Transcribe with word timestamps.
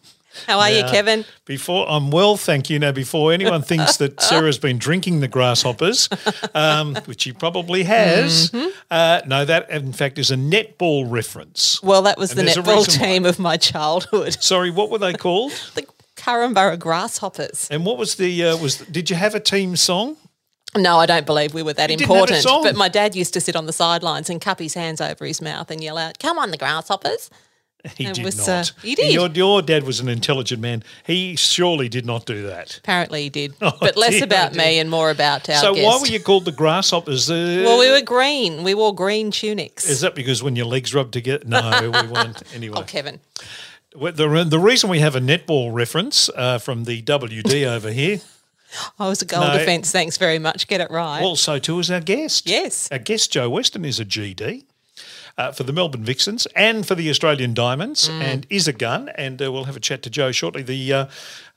How 0.48 0.60
are 0.60 0.70
you, 0.70 0.84
Kevin? 0.86 1.26
Before 1.46 1.86
I'm 1.90 2.10
well, 2.10 2.38
thank 2.38 2.70
you. 2.70 2.80
Now, 2.80 2.92
before 2.94 3.34
anyone 3.34 3.62
thinks 3.62 3.98
that 3.98 4.22
Sarah's 4.30 4.58
been 4.58 4.78
drinking 4.78 5.20
the 5.20 5.28
grasshoppers, 5.28 6.08
um, 6.56 6.96
which 7.06 7.22
she 7.24 7.34
probably 7.34 7.84
has, 7.84 8.50
Mm-hmm. 8.52 8.70
uh, 8.90 9.22
no, 9.28 9.44
that 9.46 9.70
in 9.70 9.92
fact 9.94 10.18
is 10.18 10.32
a 10.32 10.36
netball 10.36 11.06
reference. 11.10 11.84
Well, 11.84 12.02
that 12.04 12.18
was 12.18 12.32
And 12.32 12.40
the 12.40 12.52
netball 12.52 12.78
reason 12.86 13.02
why. 13.02 13.08
team 13.08 13.26
of 13.26 13.40
my 13.40 13.58
childhood. 13.58 14.42
Sorry, 14.42 14.70
what 14.72 14.90
were 14.90 15.00
they 15.00 15.14
called? 15.14 15.52
The 15.76 15.86
Currumborough 16.16 16.78
Grasshoppers. 16.80 17.68
And 17.72 17.84
what 17.86 17.98
was 17.98 18.16
the 18.16 18.46
uh, 18.46 18.58
was? 18.58 18.78
Did 18.78 19.10
you 19.10 19.16
have 19.16 19.34
a 19.36 19.40
team 19.40 19.76
song? 19.76 20.18
No, 20.78 20.98
I 21.00 21.06
don't 21.06 21.26
believe 21.26 21.54
we 21.54 21.64
were 21.64 21.74
that 21.74 21.90
You 21.90 21.98
didn't 21.98 22.10
have 22.10 22.30
a 22.30 22.34
important. 22.38 22.64
But 22.64 22.76
my 22.78 22.88
dad 22.88 23.16
used 23.16 23.34
to 23.34 23.42
sit 23.42 23.56
on 23.56 23.66
the 23.66 23.74
sidelines 23.74 24.30
and 24.30 24.40
cup 24.40 24.60
his 24.60 24.74
hands 24.74 25.02
over 25.02 25.26
his 25.26 25.42
mouth 25.42 25.70
and 25.70 25.84
yell 25.84 25.98
out, 25.98 26.18
"Come 26.20 26.38
on, 26.40 26.52
the 26.52 26.58
grasshoppers!" 26.58 27.30
He 27.98 28.06
It 28.06 28.14
did 28.14 28.24
was, 28.26 28.38
not. 28.38 28.48
uh, 28.48 28.64
he 28.84 28.94
did. 28.94 29.12
Your, 29.12 29.28
your 29.30 29.62
dad 29.64 29.84
was 29.86 30.00
an 30.00 30.08
intelligent 30.08 30.62
man. 30.62 30.84
He 31.06 31.36
surely 31.36 31.90
did 31.90 32.06
not 32.06 32.26
do 32.28 32.44
that. 32.46 32.78
Apparently, 32.78 33.24
he 33.24 33.30
did. 33.30 33.56
Oh, 33.62 33.72
but 33.80 33.98
less 33.98 34.12
dear, 34.12 34.24
about 34.26 34.54
oh, 34.54 34.58
me 34.58 34.78
and 34.78 34.88
more 34.90 35.10
about 35.10 35.50
our 35.50 35.56
so 35.56 35.74
guest. 35.74 35.86
why 35.88 36.00
were 36.00 36.06
you 36.08 36.20
called 36.20 36.46
the 36.46 36.52
grasshoppers? 36.52 37.30
Uh, 37.30 37.64
Well, 37.66 37.80
we 37.80 37.90
were 37.90 38.02
green. 38.02 38.64
We 38.64 38.76
wore 38.76 38.94
green 38.94 39.32
tunics. 39.32 39.90
Is 39.90 40.02
that 40.02 40.14
because 40.14 40.44
when 40.44 40.56
your 40.56 40.68
legs 40.68 40.94
rubbed 40.94 41.14
together? 41.14 41.44
No, 41.46 41.92
we 41.92 42.08
weren't. 42.08 42.44
Anyway, 42.56 42.76
oh, 42.78 42.84
Kevin. 42.84 43.20
The 43.94 44.46
the 44.48 44.60
reason 44.60 44.90
we 44.90 45.00
have 45.00 45.16
a 45.16 45.20
netball 45.20 45.74
reference 45.74 46.30
uh, 46.36 46.60
from 46.60 46.84
the 46.86 47.02
WD 47.02 47.66
over 47.68 47.92
here, 47.92 48.22
I 49.00 49.08
was 49.08 49.22
a 49.22 49.26
goal 49.26 49.42
No. 49.42 49.58
defence. 49.58 49.92
Thanks 49.92 50.18
very 50.18 50.40
much. 50.40 50.68
Get 50.68 50.82
it 50.82 50.90
right. 50.92 51.22
also 51.22 51.60
too 51.60 51.80
is 51.80 51.92
our 51.92 52.00
guest. 52.02 52.48
yes. 52.48 52.88
Our 52.92 53.00
guest 53.00 53.32
Jo 53.32 53.50
Weston 53.50 53.86
is 53.86 54.00
a 54.00 54.06
GD. 54.06 54.64
Uh, 55.38 55.50
for 55.52 55.64
the 55.64 55.72
Melbourne 55.72 56.04
Vixens 56.04 56.46
and 56.58 56.86
for 56.86 56.94
the 56.94 57.10
Australian 57.10 57.54
Diamonds, 57.54 58.10
Mm. 58.10 58.22
and 58.22 58.48
is 58.50 58.68
a 58.68 58.74
gun. 58.74 59.10
And 59.16 59.42
uh, 59.42 59.50
we'll 59.52 59.64
have 59.64 59.78
a 59.78 59.80
chat 59.80 60.04
to 60.04 60.10
Jo 60.10 60.32
shortly. 60.34 60.62
The 60.62 60.94
uh, 60.94 61.06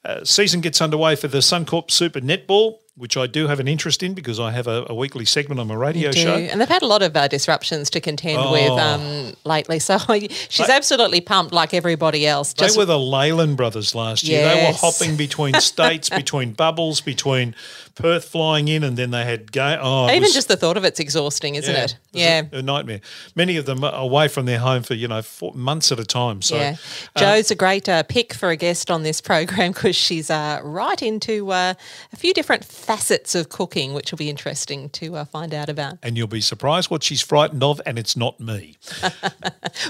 uh, 0.04 0.24
season 0.24 0.60
gets 0.60 0.80
underway 0.80 1.16
for 1.16 1.26
the 1.26 1.38
Suncorp 1.38 1.90
Super 1.90 2.20
Netball, 2.20 2.78
which 2.96 3.16
I 3.16 3.26
do 3.26 3.48
have 3.48 3.58
an 3.58 3.66
interest 3.66 4.04
in 4.04 4.14
because 4.14 4.38
I 4.38 4.52
have 4.52 4.68
a, 4.68 4.86
a 4.88 4.94
weekly 4.94 5.24
segment 5.24 5.60
on 5.60 5.66
my 5.66 5.74
radio 5.74 6.12
show. 6.12 6.34
And 6.36 6.60
they've 6.60 6.68
had 6.68 6.82
a 6.82 6.86
lot 6.86 7.02
of 7.02 7.16
uh, 7.16 7.26
disruptions 7.26 7.90
to 7.90 8.00
contend 8.00 8.50
with 8.52 8.70
Oh. 8.70 8.78
um, 8.78 9.32
lately. 9.44 9.80
So 9.80 9.98
she's 10.48 10.68
absolutely 10.68 11.20
pumped 11.20 11.52
like 11.52 11.74
everybody 11.74 12.24
else. 12.24 12.52
They 12.52 12.68
were 12.76 12.84
the 12.84 12.98
Leyland 12.98 13.56
brothers 13.56 13.94
last 13.96 14.22
year. 14.22 14.44
They 14.46 14.66
were 14.68 14.72
hopping 14.76 15.16
between 15.16 15.54
states, 15.60 16.08
between 16.08 16.52
bubbles, 16.52 17.00
between 17.00 17.56
Perth 17.96 18.24
flying 18.26 18.66
in, 18.68 18.82
and 18.84 18.96
then 18.96 19.10
they 19.10 19.24
had 19.24 19.50
game. 19.52 19.78
Oh, 19.80 20.08
even 20.08 20.22
was- 20.22 20.34
just 20.34 20.48
the 20.48 20.56
thought 20.56 20.76
of 20.76 20.84
it's 20.84 21.00
exhausting, 21.00 21.56
isn't 21.56 21.74
it? 21.74 21.96
was 22.12 22.22
Yeah. 22.22 22.42
a, 22.52 22.58
a 22.58 22.62
nightmare. 22.62 23.00
Many 23.34 23.56
of 23.56 23.66
them 23.66 23.82
are 23.84 23.94
away 23.94 24.28
from 24.28 24.46
their 24.46 24.58
home 24.58 24.82
for 24.84 24.94
you 24.94 25.08
know 25.08 25.22
four, 25.22 25.52
months 25.54 25.90
at 25.92 25.98
a 26.00 26.04
time. 26.04 26.42
So 26.42 26.56
yeah. 26.56 26.76
Jo's 27.16 27.50
a 27.50 27.54
great 27.56 27.88
uh, 27.88 28.02
pick 28.04 28.34
for 28.34 28.50
a 28.50 28.56
guest 28.56 28.90
on 28.90 29.02
this 29.02 29.20
program 29.20 29.72
because 29.74 29.96
she's 29.96 30.30
uh, 30.30 30.60
right 30.62 31.00
into 31.02 31.50
uh, 31.52 31.74
a 32.12 32.16
few 32.16 32.32
different 32.34 32.64
facets 32.84 33.34
of 33.34 33.48
cooking, 33.48 33.94
which 33.94 34.10
will 34.12 34.18
be 34.18 34.28
interesting 34.30 34.88
to 34.90 35.16
uh, 35.16 35.24
find 35.24 35.54
out 35.54 35.68
about. 35.68 35.98
and 36.02 36.16
you'll 36.16 36.26
be 36.26 36.40
surprised 36.40 36.90
what 36.90 37.02
she's 37.02 37.20
frightened 37.20 37.62
of, 37.62 37.80
and 37.86 37.98
it's 37.98 38.16
not 38.16 38.38
me. 38.40 38.76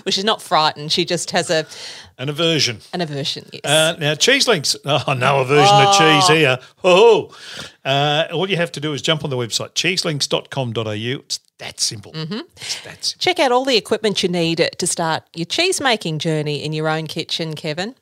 Well, 0.05 0.13
she's 0.13 0.25
not 0.25 0.41
frightened; 0.41 0.93
she 0.93 1.05
just 1.05 1.31
has 1.33 1.51
a 1.51 1.67
An 2.19 2.29
aversion. 2.31 2.79
an 2.95 3.01
aversion. 3.03 3.49
Yes. 3.53 3.61
Uh, 3.65 3.97
now, 3.99 4.15
cheese 4.15 4.49
links. 4.49 4.75
Oh, 4.87 5.13
no 5.13 5.41
aversion 5.41 5.77
to 5.77 5.95
cheese 5.99 6.29
here. 6.29 6.59
Oh, 6.83 7.35
uh, 7.85 8.25
all 8.33 8.49
you 8.49 8.57
have 8.57 8.73
to 8.73 8.81
do 8.81 8.93
is 8.95 9.03
jump 9.03 9.25
on 9.25 9.31
the 9.31 9.37
website 9.37 9.73
cheeselinks.com.au. 9.75 10.91
It's 11.21 11.41
that 11.59 11.81
simple. 11.81 12.13
Mm-hmm. 12.13 12.41
It's 12.57 12.81
that 12.83 13.05
simple. 13.05 13.21
Check 13.21 13.39
out 13.41 13.53
all 13.53 13.65
the 13.65 13.77
equipment 13.77 14.23
you 14.23 14.29
need 14.31 14.69
to 14.79 14.87
start 14.87 15.23
your 15.35 15.47
cheese 15.47 15.81
making 15.81 16.19
journey 16.19 16.65
in 16.65 16.73
your 16.73 16.89
own 16.89 17.07
kitchen, 17.07 17.55
Kevin. 17.55 17.95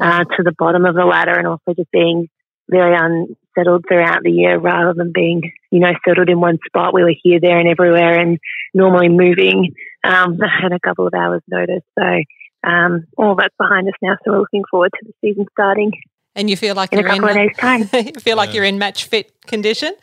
uh, 0.00 0.24
to 0.24 0.42
the 0.42 0.54
bottom 0.58 0.84
of 0.84 0.94
the 0.94 1.04
ladder 1.04 1.34
and 1.34 1.46
also 1.46 1.74
just 1.76 1.90
being 1.90 2.28
very 2.68 2.94
unsettled 2.96 3.84
throughout 3.88 4.22
the 4.22 4.30
year 4.30 4.58
rather 4.58 4.94
than 4.94 5.10
being, 5.12 5.42
you 5.70 5.80
know, 5.80 5.92
settled 6.06 6.28
in 6.28 6.40
one 6.40 6.58
spot. 6.66 6.94
We 6.94 7.02
were 7.02 7.14
here, 7.22 7.40
there, 7.40 7.58
and 7.58 7.68
everywhere 7.68 8.18
and 8.20 8.38
normally 8.72 9.08
moving 9.08 9.74
um, 10.04 10.38
at 10.64 10.72
a 10.72 10.78
couple 10.80 11.06
of 11.06 11.14
hours' 11.14 11.42
notice. 11.48 11.82
So 11.98 12.22
um, 12.62 13.06
all 13.16 13.34
that's 13.34 13.54
behind 13.58 13.88
us 13.88 13.94
now. 14.02 14.16
So 14.24 14.32
we're 14.32 14.40
looking 14.40 14.62
forward 14.70 14.92
to 15.00 15.06
the 15.06 15.12
season 15.20 15.46
starting 15.52 15.90
And 16.36 16.48
you 16.48 16.56
feel 16.56 16.74
like 16.76 16.92
in 16.92 17.00
a 17.00 17.02
you're 17.02 17.10
in, 17.10 17.20
couple 17.20 17.30
of 17.30 17.34
days' 17.36 17.56
time. 17.58 17.80
you 18.14 18.20
feel 18.20 18.36
like 18.36 18.50
Yeah. 18.50 18.56
you're 18.56 18.64
in 18.64 18.78
match 18.78 19.04
fit 19.06 19.32
condition. 19.46 19.94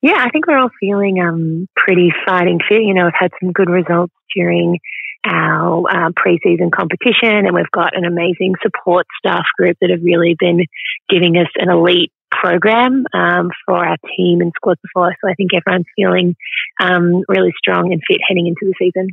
Yeah, 0.00 0.16
I 0.18 0.30
think 0.30 0.46
we're 0.46 0.58
all 0.58 0.70
feeling 0.80 1.20
um, 1.20 1.68
pretty 1.76 2.10
fighting 2.26 2.58
fit. 2.68 2.82
You 2.82 2.94
know, 2.94 3.04
we've 3.04 3.12
had 3.18 3.32
some 3.40 3.52
good 3.52 3.68
results 3.68 4.12
during 4.34 4.78
our 5.24 5.84
uh, 5.88 6.10
preseason 6.10 6.72
competition, 6.72 7.46
and 7.46 7.54
we've 7.54 7.70
got 7.70 7.96
an 7.96 8.04
amazing 8.04 8.54
support 8.62 9.06
staff 9.18 9.44
group 9.56 9.76
that 9.80 9.90
have 9.90 10.02
really 10.02 10.36
been 10.38 10.64
giving 11.08 11.36
us 11.36 11.48
an 11.56 11.70
elite 11.70 12.12
program 12.30 13.04
um, 13.14 13.50
for 13.66 13.76
our 13.76 13.96
team 14.16 14.40
and 14.40 14.52
squad 14.56 14.78
before. 14.82 15.14
So 15.22 15.30
I 15.30 15.34
think 15.34 15.50
everyone's 15.54 15.86
feeling 15.94 16.34
um, 16.80 17.22
really 17.28 17.52
strong 17.58 17.92
and 17.92 18.02
fit 18.08 18.20
heading 18.26 18.46
into 18.46 18.60
the 18.62 18.74
season. 18.78 19.08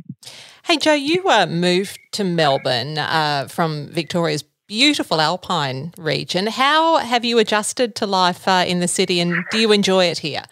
Hey, 0.64 0.78
Jo, 0.78 0.94
you 0.94 1.28
uh, 1.28 1.46
moved 1.46 1.98
to 2.12 2.24
Melbourne 2.24 2.98
uh, 2.98 3.46
from 3.48 3.88
Victoria's 3.88 4.44
beautiful 4.70 5.20
alpine 5.20 5.92
region. 5.98 6.46
How 6.46 6.98
have 6.98 7.24
you 7.24 7.40
adjusted 7.40 7.96
to 7.96 8.06
life 8.06 8.46
uh, 8.46 8.64
in 8.64 8.78
the 8.78 8.86
city 8.86 9.18
and 9.18 9.42
do 9.50 9.58
you 9.58 9.72
enjoy 9.72 10.04
it 10.04 10.18
here? 10.18 10.44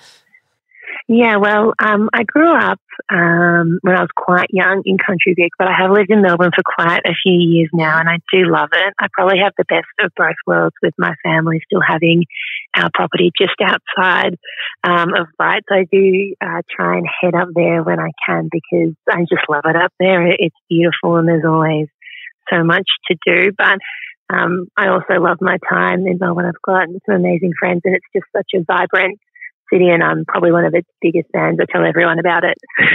Yeah, 1.07 1.37
well, 1.37 1.73
um, 1.79 2.11
I 2.13 2.25
grew 2.25 2.53
up 2.53 2.81
um, 3.11 3.79
when 3.83 3.95
I 3.95 4.01
was 4.01 4.11
quite 4.17 4.49
young 4.51 4.83
in 4.85 4.99
Country 4.99 5.35
Vic, 5.37 5.53
but 5.57 5.69
I 5.69 5.73
have 5.73 5.93
lived 5.93 6.11
in 6.11 6.21
Melbourne 6.21 6.51
for 6.53 6.65
quite 6.65 7.03
a 7.07 7.15
few 7.23 7.39
years 7.39 7.71
now, 7.73 8.01
and 8.01 8.09
I 8.09 8.17
do 8.33 8.51
love 8.51 8.71
it. 8.73 8.93
I 8.99 9.07
probably 9.13 9.39
have 9.39 9.53
the 9.57 9.65
best 9.69 9.87
of 10.01 10.11
both 10.17 10.35
worlds 10.49 10.75
with 10.83 10.95
my 10.99 11.15
family 11.23 11.61
still 11.65 11.81
having 11.81 12.25
our 12.75 12.91
property 12.93 13.31
just 13.41 13.55
outside 13.63 14.37
um, 14.83 15.15
of 15.15 15.29
Bright. 15.39 15.63
So 15.69 15.77
I 15.77 15.87
do 15.91 16.35
uh, 16.41 16.63
try 16.69 16.99
and 16.99 17.07
head 17.21 17.37
up 17.37 17.51
there 17.55 17.85
when 17.85 18.01
I 18.01 18.11
can 18.27 18.51
because 18.51 18.97
I 19.09 19.21
just 19.21 19.49
love 19.49 19.65
it 19.65 19.77
up 19.77 19.93
there. 20.01 20.27
It's 20.27 20.57
beautiful, 20.69 21.17
and 21.17 21.29
there's 21.29 21.47
always 21.47 21.87
so 22.53 22.65
much 22.65 22.87
to 23.11 23.17
do. 23.25 23.53
But 23.57 23.79
um, 24.31 24.67
I 24.77 24.89
also 24.89 25.21
love 25.21 25.39
my 25.41 25.59
time 25.69 26.07
in 26.07 26.19
Melbourne. 26.21 26.47
I've 26.47 26.63
got 26.63 26.89
some 27.07 27.17
amazing 27.17 27.53
friends, 27.59 27.83
and 27.85 27.95
it's 27.95 28.07
just 28.15 28.27
such 28.37 28.51
a 28.55 28.65
vibrant 28.65 29.19
city, 29.73 29.89
and 29.89 30.03
I'm 30.03 30.25
probably 30.27 30.53
one 30.53 30.65
of 30.65 30.75
its 30.75 30.89
biggest 31.01 31.29
fans. 31.33 31.59
I 31.61 31.65
tell 31.71 31.85
everyone 31.85 32.19
about 32.19 32.45
it. 32.45 32.59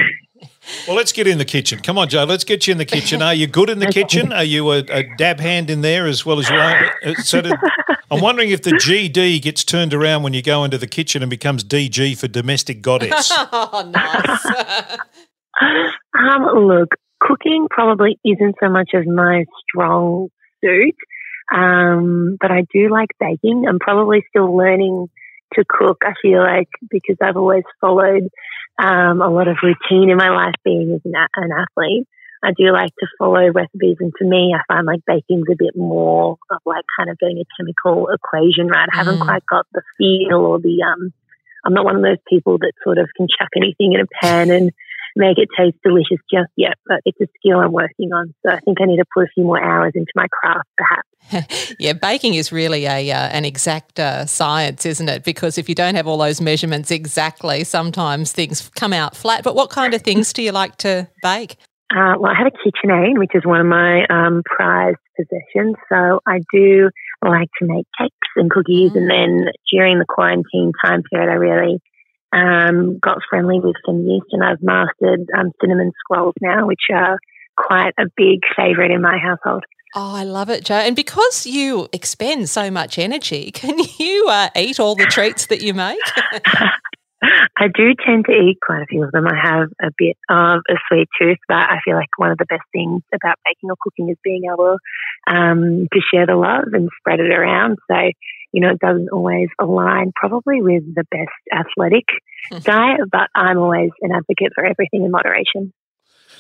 Well, 0.88 0.98
let's 0.98 1.12
get 1.14 1.28
in 1.28 1.38
the 1.38 1.46
kitchen. 1.46 1.80
Come 1.80 1.98
on, 1.98 2.10
Jo. 2.10 2.26
Let's 2.26 2.44
get 2.44 2.68
you 2.68 2.72
in 2.74 2.78
the 2.78 2.86
kitchen. 2.86 3.22
Are 3.22 3.34
you 3.34 3.48
good 3.48 3.70
in 3.70 3.80
the 3.80 3.88
kitchen? 3.92 4.34
Are 4.34 4.44
you 4.44 4.72
a, 4.72 4.80
a 4.90 5.04
dab 5.18 5.40
hand 5.40 5.70
in 5.70 5.82
there 5.82 6.06
as 6.06 6.26
well 6.26 6.40
as 6.40 6.50
you 6.50 6.56
are? 6.56 6.92
Uh, 7.06 7.14
so 7.16 7.42
to, 7.42 7.58
I'm 8.12 8.22
wondering 8.22 8.50
if 8.50 8.62
the 8.62 8.72
GD 8.72 9.42
gets 9.42 9.64
turned 9.64 9.94
around 9.94 10.24
when 10.24 10.34
you 10.34 10.42
go 10.42 10.64
into 10.64 10.78
the 10.78 10.88
kitchen 10.88 11.22
and 11.24 11.30
becomes 11.30 11.64
DG 11.64 12.18
for 12.18 12.28
domestic 12.28 12.82
goddess. 12.82 13.32
oh, 13.34 13.90
nice. 13.90 14.46
um, 16.14 16.68
look, 16.68 16.90
cooking 17.22 17.68
probably 17.70 18.20
isn't 18.26 18.56
so 18.62 18.70
much 18.70 18.92
of 18.94 19.06
my 19.06 19.46
strong 19.70 20.28
suit, 20.64 20.96
um, 21.52 22.38
but 22.40 22.52
I 22.52 22.66
do 22.74 22.90
like 22.90 23.10
baking. 23.20 23.66
I'm 23.68 23.80
probably 23.80 24.24
still 24.30 24.56
learning 24.56 25.10
to 25.54 25.64
cook. 25.68 26.02
I 26.04 26.14
feel 26.22 26.40
like 26.40 26.70
because 26.90 27.18
I've 27.22 27.38
always 27.38 27.64
followed 27.82 28.30
um, 28.80 29.22
a 29.22 29.30
lot 29.30 29.48
of 29.48 29.58
routine 29.62 30.10
in 30.10 30.18
my 30.18 30.30
life 30.30 30.56
being 30.64 30.94
as 30.96 31.02
an, 31.06 31.14
an, 31.36 31.52
athlete. 31.52 32.08
I 32.44 32.52
do 32.58 32.72
like 32.74 32.92
to 33.00 33.08
follow 33.18 33.48
recipes, 33.52 33.98
and 34.00 34.12
to 34.20 34.26
me, 34.26 34.54
I 34.54 34.62
find 34.68 34.86
like 34.86 35.02
baking's 35.06 35.48
a 35.50 35.56
bit 35.58 35.76
more 35.76 36.38
of 36.50 36.60
like 36.66 36.84
kind 36.98 37.10
of 37.10 37.18
getting 37.20 37.40
a 37.40 37.48
chemical 37.58 38.10
equation 38.10 38.68
right. 38.68 38.90
I 38.92 38.98
haven't 38.98 39.20
mm. 39.20 39.26
quite 39.26 39.46
got 39.46 39.66
the 39.74 39.82
feel 39.98 40.38
or 40.38 40.60
the 40.60 40.84
um. 40.84 41.14
I'm 41.66 41.74
not 41.74 41.86
one 41.86 41.96
of 41.96 42.02
those 42.02 42.18
people 42.28 42.58
that 42.58 42.74
sort 42.84 42.98
of 42.98 43.08
can 43.16 43.28
chuck 43.40 43.48
anything 43.56 43.94
in 43.94 44.02
a 44.02 44.06
pan 44.22 44.52
and 44.52 44.74
make 45.16 45.38
it 45.38 45.50
taste 45.58 45.78
delicious 45.84 46.20
just 46.32 46.52
yet, 46.56 46.78
but 46.86 47.02
it's 47.06 47.20
a 47.22 47.28
skill 47.38 47.60
I'm 47.60 47.72
working 47.72 48.12
on. 48.14 48.34
So 48.46 48.52
I 48.52 48.60
think 48.60 48.80
I 48.82 48.86
need 48.86 48.98
to 48.98 49.06
put 49.14 49.26
a 49.26 49.28
few 49.34 49.44
more 49.44 49.62
hours 49.62 49.94
into 49.96 50.12
my 50.16 50.28
craft, 50.32 50.70
perhaps. 50.78 51.76
yeah, 51.80 51.94
baking 51.94 52.34
is 52.34 52.52
really 52.52 52.86
a 52.86 53.12
uh, 53.12 53.30
an 53.30 53.46
exact 53.46 54.00
uh, 54.00 54.26
science, 54.26 54.86
isn't 54.86 55.08
it? 55.08 55.24
Because 55.24 55.58
if 55.58 55.70
you 55.70 55.76
don't 55.76 55.96
have 55.96 56.08
all 56.08 56.18
those 56.18 56.42
measurements 56.42 56.92
exactly, 56.92 57.64
sometimes 57.64 58.32
things 58.32 58.70
come 58.76 58.94
out 58.94 59.16
flat. 59.16 59.44
But 59.44 59.56
what 59.56 59.70
kind 59.70 59.94
of 59.94 60.02
things 60.02 60.34
do 60.34 60.42
you 60.42 60.52
like 60.52 60.78
to 60.78 61.08
bake? 61.22 61.58
Uh, 61.96 62.16
well, 62.20 62.32
I 62.32 62.36
have 62.38 62.48
a 62.48 62.52
KitchenAid, 62.52 63.20
which 63.20 63.36
is 63.36 63.46
one 63.46 63.62
of 63.62 63.68
my 63.68 64.06
um, 64.10 64.42
prized 64.46 64.98
possessions. 65.16 65.76
So 65.90 66.20
I 66.26 66.40
do 66.52 66.90
like 67.24 67.50
to 67.60 67.68
make 67.68 67.86
cakes 68.00 68.16
and 68.36 68.50
cookies, 68.50 68.92
mm. 68.92 68.98
and 68.98 69.10
then 69.10 69.52
during 69.72 70.00
the 70.00 70.06
quarantine 70.08 70.72
time 70.84 71.04
period, 71.04 71.30
I 71.30 71.36
really 71.36 71.82
um, 72.34 73.00
got 73.00 73.20
friendly 73.30 73.60
with 73.60 73.76
some 73.86 74.06
yeast, 74.06 74.28
and 74.32 74.44
I've 74.44 74.62
mastered 74.62 75.28
um, 75.38 75.52
cinnamon 75.62 75.92
scrolls 76.00 76.36
now, 76.42 76.68
which 76.68 76.82
are 76.92 77.20
quite 77.56 77.94
a 78.00 78.06
big 78.18 78.40
favourite 78.56 78.92
in 78.92 79.02
my 79.02 79.18
household. 79.18 79.64
Oh, 79.96 80.16
I 80.16 80.24
love 80.24 80.50
it, 80.50 80.66
Jo. 80.66 80.76
And 80.76 80.96
because 80.96 81.46
you 81.46 81.88
expend 81.94 82.50
so 82.50 82.72
much 82.72 82.98
energy, 82.98 83.52
can 83.54 83.78
you 84.00 84.28
uh, 84.30 84.50
eat 84.56 84.80
all 84.80 84.96
the 84.96 85.06
treats 85.06 85.48
that 85.48 85.62
you 85.62 85.74
make? 85.74 86.00
I 87.56 87.68
do 87.74 87.94
tend 88.06 88.26
to 88.26 88.34
eat 88.34 88.58
quite 88.66 88.82
a 88.82 88.86
few 88.86 89.04
of 89.04 89.12
them. 89.12 89.26
I 89.28 89.36
have 89.42 89.70
a 89.82 89.92
bit 89.98 90.18
of 90.30 90.60
a 90.70 90.74
sweet 90.90 91.08
tooth, 91.20 91.38
but 91.48 91.56
I 91.56 91.78
feel 91.86 91.96
like 91.96 92.10
one 92.18 92.32
of 92.32 92.38
the 92.38 92.46
best 92.46 92.64
things 92.74 93.02
about 93.14 93.38
baking 93.46 93.70
or 93.70 93.78
cooking 93.82 94.10
is 94.10 94.18
being 94.24 94.44
able 94.52 94.78
um, 95.28 95.88
to 95.94 96.00
share 96.12 96.26
the 96.26 96.36
love 96.36 96.74
and 96.74 96.90
spread 97.00 97.22
it 97.22 97.32
around. 97.32 97.78
So 97.90 97.96
you 98.54 98.62
know, 98.62 98.70
it 98.70 98.80
doesn't 98.80 99.10
always 99.10 99.50
align 99.60 100.12
probably 100.16 100.62
with 100.62 100.84
the 100.96 101.04
best 101.12 101.30
athletic 101.52 102.06
diet, 102.62 103.02
but 103.12 103.30
I'm 103.36 103.58
always 103.58 103.90
an 104.02 104.12
advocate 104.12 104.54
for 104.56 104.64
everything 104.64 105.04
in 105.04 105.12
moderation. 105.12 105.74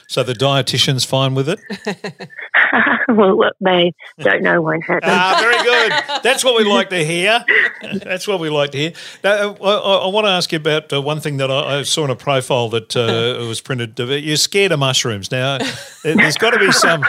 So 0.07 0.21
the 0.21 0.33
dietitian's 0.33 1.06
fine 1.06 1.33
with 1.33 1.50
it? 1.50 1.60
well, 3.07 3.38
look, 3.38 3.56
they 3.62 3.94
don't 4.19 4.44
know 4.44 4.62
won't 4.62 4.83
hurt 4.83 5.01
them. 5.01 5.12
Ah, 5.12 5.38
very 5.39 5.63
good. 5.63 6.24
That's 6.24 6.44
what 6.44 6.56
we 6.57 6.63
like 6.63 6.89
to 6.89 7.04
hear. 7.06 7.44
That's 7.81 8.27
what 8.27 8.39
we 8.39 8.50
like 8.50 8.71
to 8.71 8.77
hear. 8.77 8.94
Now, 9.24 9.56
uh, 9.60 9.63
I, 9.63 10.06
I 10.06 10.07
want 10.07 10.25
to 10.25 10.31
ask 10.31 10.51
you 10.51 10.57
about 10.57 10.92
uh, 10.92 11.01
one 11.01 11.19
thing 11.19 11.38
that 11.38 11.50
I, 11.50 11.80
I, 11.80 11.83
saw 11.83 12.04
in 12.06 12.10
a 12.10 12.15
profile 12.15 12.69
that 12.69 12.95
uh, 12.95 13.45
was 13.48 13.62
printed. 13.62 13.98
You're 13.98 14.38
scared 14.38 14.71
of 14.71 14.80
mushrooms. 14.80 15.31
Now, 15.31 15.57
there's 16.04 16.38
got 16.38 16.51
to 16.51 16.60
be 16.60 16.71
some 16.71 17.06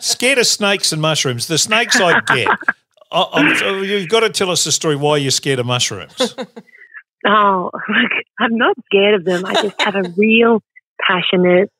scared 0.00 0.38
of 0.38 0.46
snakes 0.46 0.92
and 0.92 1.00
mushrooms. 1.00 1.46
The 1.46 1.58
snakes 1.58 2.00
I 2.00 2.20
get. 2.20 2.48
I, 3.12 3.80
you've 3.82 4.08
got 4.08 4.20
to 4.20 4.30
tell 4.30 4.50
us 4.50 4.64
the 4.64 4.72
story 4.72 4.96
why 4.96 5.16
you're 5.16 5.30
scared 5.30 5.58
of 5.58 5.66
mushrooms. 5.66 6.14
oh, 7.26 7.70
look, 7.72 8.12
I'm 8.38 8.56
not 8.56 8.76
scared 8.86 9.14
of 9.14 9.24
them. 9.24 9.44
I 9.44 9.54
just 9.54 9.80
have 9.80 9.96
a 9.96 10.08
real 10.16 10.62
passionate, 11.06 11.70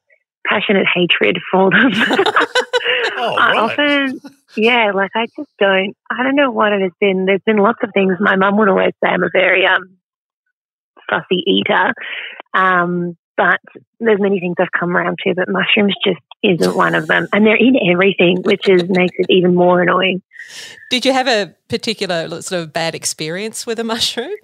passionate 0.47 0.87
hatred 0.93 1.39
for 1.53 1.71
them. 1.71 1.93
oh, 1.95 3.37
right. 3.37 3.57
I 3.57 3.57
often, 3.57 4.21
yeah, 4.57 4.93
like 4.95 5.11
I 5.15 5.27
just 5.37 5.51
don't. 5.59 5.97
I 6.11 6.23
don't 6.23 6.37
know 6.37 6.51
what 6.51 6.73
it 6.73 6.83
has 6.83 6.93
been. 7.01 7.27
There's 7.27 7.43
been 7.47 7.59
lots 7.59 7.79
of 7.83 7.91
things. 7.95 8.17
My 8.21 8.37
mum 8.37 8.57
would 8.59 8.69
always 8.69 8.93
say 9.03 9.11
I'm 9.11 9.23
a 9.23 9.31
very 9.33 9.67
um 9.67 9.97
fussy 11.09 11.43
eater. 11.47 11.93
Um, 12.55 13.17
but 13.37 13.61
there's 14.01 14.21
many 14.21 14.41
things 14.41 14.57
I've 14.59 14.69
come 14.79 14.97
around 14.97 15.19
to, 15.25 15.35
but 15.35 15.49
mushrooms 15.49 15.95
just 16.05 16.21
isn't 16.43 16.77
one 16.77 16.95
of 16.95 17.07
them. 17.07 17.29
And 17.33 17.47
they're 17.47 17.57
in 17.57 17.77
everything, 17.91 18.43
which 18.43 18.69
is 18.69 18.89
makes 18.89 19.15
it 19.19 19.27
even 19.29 19.55
more 19.55 19.83
annoying. 19.83 20.23
Did 20.91 21.05
you 21.05 21.13
have 21.13 21.29
a 21.29 21.55
particular 21.69 22.29
sort 22.43 22.63
of 22.63 22.73
bad 22.73 22.95
experience 22.95 23.67
with 23.67 23.79
a 23.79 23.85
mushroom? 23.85 24.35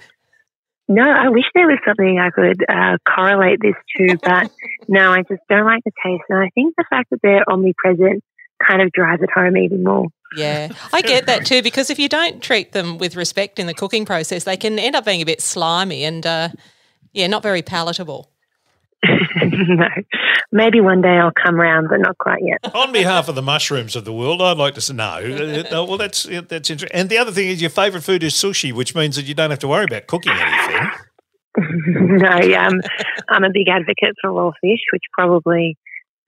No, 0.88 1.02
I 1.02 1.28
wish 1.31 1.44
there 1.54 1.66
was 1.66 1.78
something 1.84 2.20
I 2.20 2.31
could 2.31 2.64
uh, 2.69 2.98
correlate 3.08 3.58
this 3.60 3.75
to, 3.96 4.19
but 4.22 4.50
no, 4.88 5.12
I 5.12 5.22
just 5.22 5.43
don't 5.48 5.64
like 5.64 5.82
the 5.84 5.93
taste. 6.04 6.22
And 6.28 6.38
I 6.38 6.50
think 6.54 6.75
the 6.76 6.84
fact 6.88 7.10
that 7.10 7.20
they're 7.22 7.48
omnipresent 7.50 8.22
kind 8.66 8.82
of 8.82 8.92
drives 8.92 9.22
it 9.22 9.31
home 9.34 9.56
even 9.56 9.82
more. 9.82 10.06
Yeah, 10.37 10.69
I 10.92 11.02
get 11.02 11.26
that 11.26 11.46
too 11.46 11.62
because 11.62 11.88
if 11.88 11.99
you 11.99 12.08
don't 12.08 12.42
treat 12.42 12.72
them 12.72 12.99
with 12.99 13.16
respect 13.16 13.58
in 13.58 13.66
the 13.66 13.75
cooking 13.75 14.04
process, 14.04 14.44
they 14.44 14.56
can 14.56 14.78
end 14.78 14.96
up 14.96 15.04
being 15.04 15.22
a 15.22 15.25
bit 15.25 15.40
slimy 15.40 16.04
and, 16.04 16.26
uh, 16.26 16.49
yeah, 17.12 17.26
not 17.26 17.42
very 17.42 17.62
palatable. 17.62 18.31
no. 19.43 19.88
Maybe 20.52 20.81
one 20.81 21.02
day 21.02 21.19
I'll 21.19 21.32
come 21.32 21.56
around, 21.56 21.88
but 21.88 21.98
not 21.98 22.16
quite 22.18 22.42
yet. 22.42 22.75
On 22.75 22.92
behalf 22.92 23.28
of 23.28 23.35
the 23.35 23.42
mushrooms 23.42 23.94
of 23.94 24.04
the 24.04 24.12
world, 24.12 24.40
I'd 24.40 24.56
like 24.56 24.75
to 24.75 24.80
say 24.80 24.94
no. 24.94 25.64
Uh, 25.66 25.85
well, 25.85 25.99
that's 25.99 26.25
that's 26.25 26.70
interesting. 26.70 26.88
And 26.92 27.09
the 27.09 27.18
other 27.18 27.32
thing 27.32 27.49
is, 27.49 27.61
your 27.61 27.70
favourite 27.70 28.04
food 28.04 28.23
is 28.23 28.35
sushi, 28.35 28.73
which 28.73 28.94
means 28.94 29.16
that 29.16 29.25
you 29.25 29.35
don't 29.35 29.50
have 29.50 29.59
to 29.61 29.68
worry 29.68 29.85
about 29.85 30.06
cooking 30.06 30.32
anything. 30.32 30.90
no, 31.59 32.54
um, 32.56 32.80
I'm 33.28 33.44
a 33.44 33.50
big 33.52 33.68
advocate 33.68 34.14
for 34.20 34.32
raw 34.32 34.52
fish, 34.61 34.80
which 34.92 35.02
probably 35.12 35.76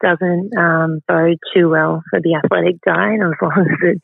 doesn't 0.02 0.50
um, 0.58 1.00
bode 1.06 1.38
too 1.54 1.68
well 1.68 2.02
for 2.10 2.20
the 2.20 2.34
athletic 2.34 2.76
diet 2.86 3.20
as 3.22 3.32
long 3.40 3.66
as 3.70 3.78
it's 3.82 4.00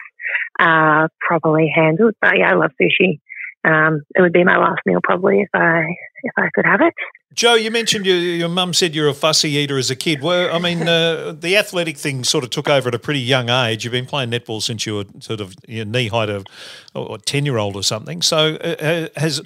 uh, 0.61 1.09
properly 1.21 1.71
handled. 1.75 2.15
But 2.21 2.38
yeah, 2.38 2.50
I 2.50 2.55
love 2.55 2.73
sushi. 2.81 3.21
Um, 3.64 4.02
it 4.14 4.21
would 4.21 4.33
be 4.33 4.44
my 4.44 4.59
last 4.59 4.80
meal 4.85 5.00
probably 5.02 5.40
if 5.40 5.49
I 5.54 5.85
if 6.23 6.33
I 6.37 6.49
could 6.54 6.66
have 6.66 6.80
it. 6.80 6.94
Jo, 7.35 7.54
you 7.54 7.71
mentioned 7.71 8.06
your, 8.06 8.16
your 8.16 8.49
mum 8.49 8.73
said 8.73 8.94
you're 8.94 9.09
a 9.09 9.14
fussy 9.14 9.50
eater 9.50 9.76
as 9.76 9.90
a 9.90 9.97
kid. 9.97 10.23
Well, 10.23 10.54
I 10.54 10.59
mean, 10.59 10.87
uh, 10.87 11.33
the 11.38 11.56
athletic 11.56 11.97
thing 11.97 12.23
sort 12.23 12.44
of 12.44 12.50
took 12.50 12.68
over 12.68 12.88
at 12.88 12.94
a 12.94 12.99
pretty 12.99 13.21
young 13.21 13.49
age. 13.49 13.85
You've 13.85 13.92
been 13.92 14.06
playing 14.06 14.30
netball 14.30 14.62
since 14.62 14.87
you 14.87 14.97
were 14.97 15.04
sort 15.18 15.40
of 15.40 15.54
your 15.66 15.85
knee 15.85 16.09
height 16.09 16.30
of 16.30 16.44
or 16.94 17.18
ten 17.18 17.44
year 17.44 17.59
old 17.59 17.75
or 17.75 17.83
something. 17.83 18.23
So, 18.23 18.56
uh, 18.56 19.09
uh, 19.16 19.21
has 19.21 19.42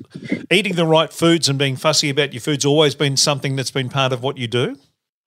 eating 0.51 0.75
the 0.75 0.87
right 0.87 1.13
foods 1.13 1.49
and 1.49 1.59
being 1.59 1.77
fussy 1.77 2.11
about 2.11 2.33
your 2.33 2.41
foods 2.41 2.65
always 2.65 2.95
been 2.95 3.17
something 3.17 3.57
that's 3.57 3.71
been 3.71 3.89
part 3.89 4.13
of 4.13 4.23
what 4.23 4.37
you 4.37 4.49
do? 4.49 4.77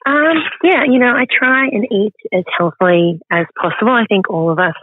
Um, 0.05 0.37
yeah, 0.63 0.83
you 0.83 0.99
know, 0.99 1.13
I 1.15 1.25
try 1.31 1.67
and 1.67 1.85
eat 1.91 2.15
as 2.33 2.43
healthily 2.57 3.19
as 3.31 3.45
possible. 3.59 3.91
I 3.91 4.05
think 4.05 4.29
all 4.29 4.51
of 4.51 4.59
us 4.59 4.75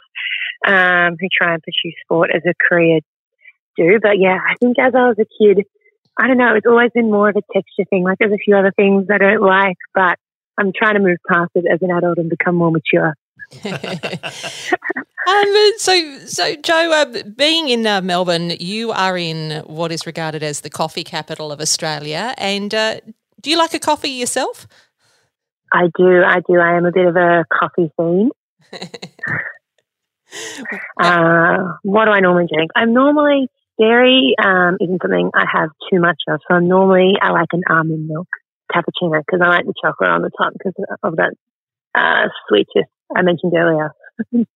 um, 0.66 1.16
who 1.20 1.28
try 1.36 1.54
and 1.54 1.62
pursue 1.62 1.92
sport 2.02 2.30
as 2.34 2.42
a 2.46 2.54
career 2.68 3.00
do. 3.78 3.98
But 4.02 4.18
yeah, 4.18 4.36
I 4.36 4.56
think 4.60 4.78
as 4.78 4.94
I 4.94 5.08
was 5.08 5.16
a 5.18 5.26
kid 5.38 5.64
I 6.18 6.26
don't 6.26 6.36
know. 6.36 6.54
It's 6.54 6.66
always 6.66 6.90
been 6.92 7.10
more 7.10 7.28
of 7.28 7.36
a 7.36 7.42
texture 7.52 7.84
thing. 7.88 8.02
Like 8.02 8.18
there's 8.18 8.32
a 8.32 8.38
few 8.38 8.56
other 8.56 8.72
things 8.72 9.06
I 9.10 9.18
don't 9.18 9.40
like, 9.40 9.76
but 9.94 10.18
I'm 10.58 10.72
trying 10.76 10.94
to 10.94 11.00
move 11.00 11.18
past 11.28 11.52
it 11.54 11.64
as 11.72 11.80
an 11.80 11.92
adult 11.92 12.18
and 12.18 12.28
become 12.28 12.56
more 12.56 12.72
mature. 12.72 13.14
um, 13.64 13.72
so, 15.78 16.18
so 16.26 16.56
Jo, 16.56 16.92
uh, 16.92 17.22
being 17.36 17.68
in 17.68 17.86
uh, 17.86 18.00
Melbourne, 18.00 18.50
you 18.58 18.90
are 18.90 19.16
in 19.16 19.62
what 19.66 19.92
is 19.92 20.06
regarded 20.06 20.42
as 20.42 20.62
the 20.62 20.70
coffee 20.70 21.04
capital 21.04 21.52
of 21.52 21.60
Australia. 21.60 22.34
And 22.36 22.74
uh, 22.74 23.00
do 23.40 23.50
you 23.50 23.56
like 23.56 23.72
a 23.72 23.78
coffee 23.78 24.10
yourself? 24.10 24.66
I 25.72 25.88
do. 25.96 26.22
I 26.24 26.40
do. 26.40 26.58
I 26.58 26.76
am 26.76 26.84
a 26.84 26.92
bit 26.92 27.06
of 27.06 27.14
a 27.14 27.44
coffee 27.52 27.92
fiend. 27.96 28.32
Uh, 31.00 31.72
what 31.84 32.04
do 32.04 32.10
I 32.10 32.20
normally 32.20 32.48
drink? 32.52 32.70
I'm 32.76 32.92
normally 32.92 33.48
Dairy 33.78 34.34
um, 34.42 34.76
isn't 34.80 35.02
something 35.02 35.30
I 35.34 35.44
have 35.52 35.70
too 35.90 36.00
much 36.00 36.20
of. 36.28 36.40
So 36.50 36.58
normally 36.58 37.14
I 37.20 37.30
like 37.30 37.48
an 37.52 37.62
almond 37.68 38.08
milk. 38.08 38.28
cappuccino 38.72 39.20
because 39.24 39.40
I 39.42 39.48
like 39.48 39.66
the 39.66 39.74
chocolate 39.82 40.10
on 40.10 40.22
the 40.22 40.30
top 40.36 40.52
because 40.52 40.74
of 41.02 41.16
that 41.16 41.34
uh, 41.94 42.28
sweetness 42.48 42.86
I 43.16 43.22
mentioned 43.22 43.54
earlier. 43.56 43.94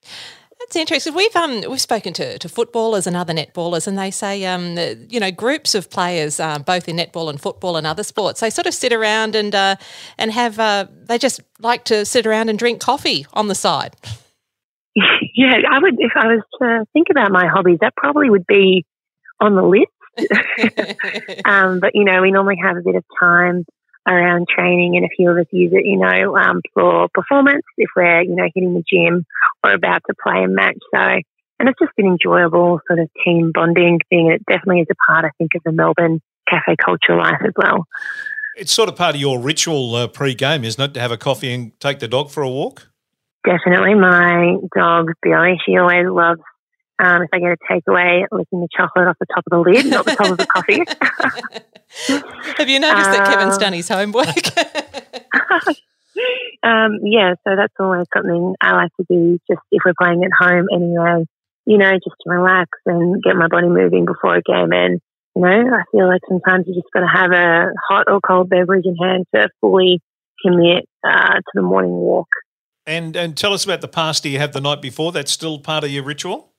That's 0.63 0.77
interesting. 0.77 1.15
We've 1.15 1.35
um 1.35 1.63
we've 1.69 1.81
spoken 1.81 2.13
to, 2.15 2.39
to 2.39 2.49
footballers 2.49 3.09
and 3.09 3.17
other 3.17 3.35
netballers, 3.35 3.89
and 3.89 3.99
they 3.99 4.13
say 4.13 4.45
um 4.45 4.79
you 5.09 5.19
know 5.19 5.33
groups 5.33 5.75
of 5.75 5.91
players, 5.91 6.39
uh, 6.39 6.61
both 6.61 6.89
in 6.89 6.97
netball 6.97 7.31
and 7.31 7.41
football 7.41 7.77
and 7.77 7.85
other 7.85 8.05
sports, 8.05 8.41
they 8.41 8.51
sort 8.51 8.69
of 8.69 8.75
sit 8.75 8.93
around 8.93 9.35
and 9.35 9.57
uh, 9.57 9.75
and 10.19 10.31
have 10.31 10.61
uh, 10.61 10.87
they 11.09 11.19
just 11.19 11.41
like 11.59 11.85
to 11.87 12.05
sit 12.05 12.27
around 12.27 12.49
and 12.49 12.61
drink 12.61 12.81
coffee 12.81 13.27
on 13.33 13.49
the 13.49 13.57
side. 13.57 13.97
yeah, 14.95 15.55
I 15.69 15.81
would 15.81 15.97
if 15.99 16.13
I 16.15 16.29
was 16.29 16.43
to 16.61 16.85
think 16.93 17.09
about 17.11 17.33
my 17.33 17.49
hobbies, 17.49 17.79
that 17.81 17.97
probably 17.97 18.31
would 18.31 18.47
be 18.47 18.85
on 19.41 19.55
the 19.55 19.63
list. 19.63 19.91
um, 21.45 21.81
but 21.81 21.93
you 21.95 22.05
know, 22.05 22.21
we 22.21 22.31
normally 22.31 22.59
have 22.63 22.77
a 22.77 22.83
bit 22.83 22.95
of 22.95 23.05
time 23.19 23.65
around 24.07 24.47
training, 24.49 24.97
and 24.97 25.05
a 25.05 25.09
few 25.17 25.31
of 25.31 25.39
us 25.39 25.47
use 25.53 25.73
it, 25.73 25.85
you 25.87 25.97
know, 25.97 26.37
um, 26.37 26.61
for 26.75 27.09
performance 27.15 27.63
if 27.77 27.89
we're, 27.95 28.23
you 28.23 28.35
know, 28.35 28.49
hitting 28.55 28.75
the 28.75 28.83
gym 28.89 29.25
or 29.63 29.73
about 29.73 30.03
to 30.09 30.15
play 30.23 30.43
a 30.45 30.49
match. 30.49 30.79
So, 30.93 30.99
and 30.99 31.69
it's 31.69 31.79
just 31.79 31.95
been 31.97 32.07
enjoyable 32.07 32.81
sort 32.89 32.99
of 32.99 33.09
team 33.25 33.53
bonding 33.55 34.01
thing. 34.11 34.33
It 34.33 34.45
definitely 34.47 34.81
is 34.81 34.89
a 34.91 34.95
part, 35.07 35.25
I 35.25 35.31
think, 35.39 35.53
of 35.55 35.63
the 35.65 35.73
Melbourne 35.73 36.21
cafe 36.49 36.77
culture 36.85 37.17
life 37.17 37.41
as 37.45 37.53
well. 37.57 37.87
It's 38.57 38.73
sort 38.73 38.89
of 38.89 38.97
part 38.97 39.15
of 39.15 39.21
your 39.21 39.39
ritual 39.39 39.95
uh, 39.95 40.09
pre-game, 40.09 40.65
isn't 40.65 40.83
it, 40.83 40.95
to 40.95 41.01
have 41.01 41.13
a 41.13 41.17
coffee 41.17 41.55
and 41.55 41.79
take 41.81 42.01
the 42.01 42.09
dog 42.09 42.31
for 42.31 42.43
a 42.43 42.49
walk? 42.49 42.89
Definitely. 43.45 43.95
My 43.95 44.57
dog, 44.77 45.13
Billy, 45.23 45.59
she 45.65 45.77
always 45.77 46.07
loves 46.09 46.41
um, 47.03 47.23
if 47.23 47.31
I 47.33 47.41
get 47.41 47.51
a 47.51 47.57
takeaway, 47.69 48.25
licking 48.31 48.61
the 48.61 48.69
chocolate 48.75 49.09
off 49.09 49.17
the 49.19 49.27
top 49.27 49.43
of 49.51 49.51
the 49.51 49.59
lid, 49.59 49.87
not 49.87 50.05
the 50.05 50.13
top 50.15 50.31
of 50.31 50.39
the 50.39 50.47
coffee. 50.47 50.85
Have 52.59 52.69
you 52.69 52.79
noticed 52.79 53.11
that 53.11 53.27
Kevin's 53.29 53.59
done 53.59 53.73
his 53.73 53.89
homework? 53.89 54.29
um, 56.63 57.01
yeah, 57.03 57.35
so 57.43 57.57
that's 57.57 57.75
always 57.81 58.07
something 58.15 58.55
I 58.61 58.75
like 58.75 58.91
to 59.01 59.07
do 59.11 59.39
just 59.51 59.61
if 59.73 59.83
we're 59.85 59.95
playing 60.01 60.23
at 60.25 60.31
home 60.33 60.69
anyway, 60.73 61.25
you 61.67 61.77
know, 61.77 61.91
just 61.91 62.17
to 62.23 62.31
relax 62.31 62.71
and 62.87 63.21
get 63.21 63.35
my 63.35 63.49
body 63.49 63.69
moving 63.69 64.05
before 64.05 64.37
a 64.37 64.43
game. 64.43 64.73
And, 64.73 65.01
you 65.35 65.43
know, 65.43 65.75
I 65.75 65.83
feel 65.91 66.07
like 66.07 66.21
sometimes 66.29 66.67
you 66.69 66.75
just 66.75 66.93
got 66.95 67.01
to 67.01 67.09
have 67.09 67.33
a 67.33 67.73
hot 67.89 68.07
or 68.09 68.21
cold 68.21 68.49
beverage 68.49 68.87
in 68.87 68.95
hand 68.97 69.27
to 69.35 69.49
fully 69.61 70.01
commit 70.47 70.89
uh, 71.05 71.35
to 71.35 71.53
the 71.55 71.63
morning 71.63 71.91
walk. 71.91 72.29
And 72.87 73.17
and 73.17 73.37
tell 73.37 73.53
us 73.53 73.65
about 73.65 73.81
the 73.81 73.89
pasta 73.89 74.29
you 74.29 74.39
have 74.39 74.53
the 74.53 74.61
night 74.61 74.83
before. 74.83 75.13
That's 75.13 75.31
still 75.31 75.59
part 75.61 75.85
of 75.85 75.91
your 75.91 76.03
ritual? 76.03 76.52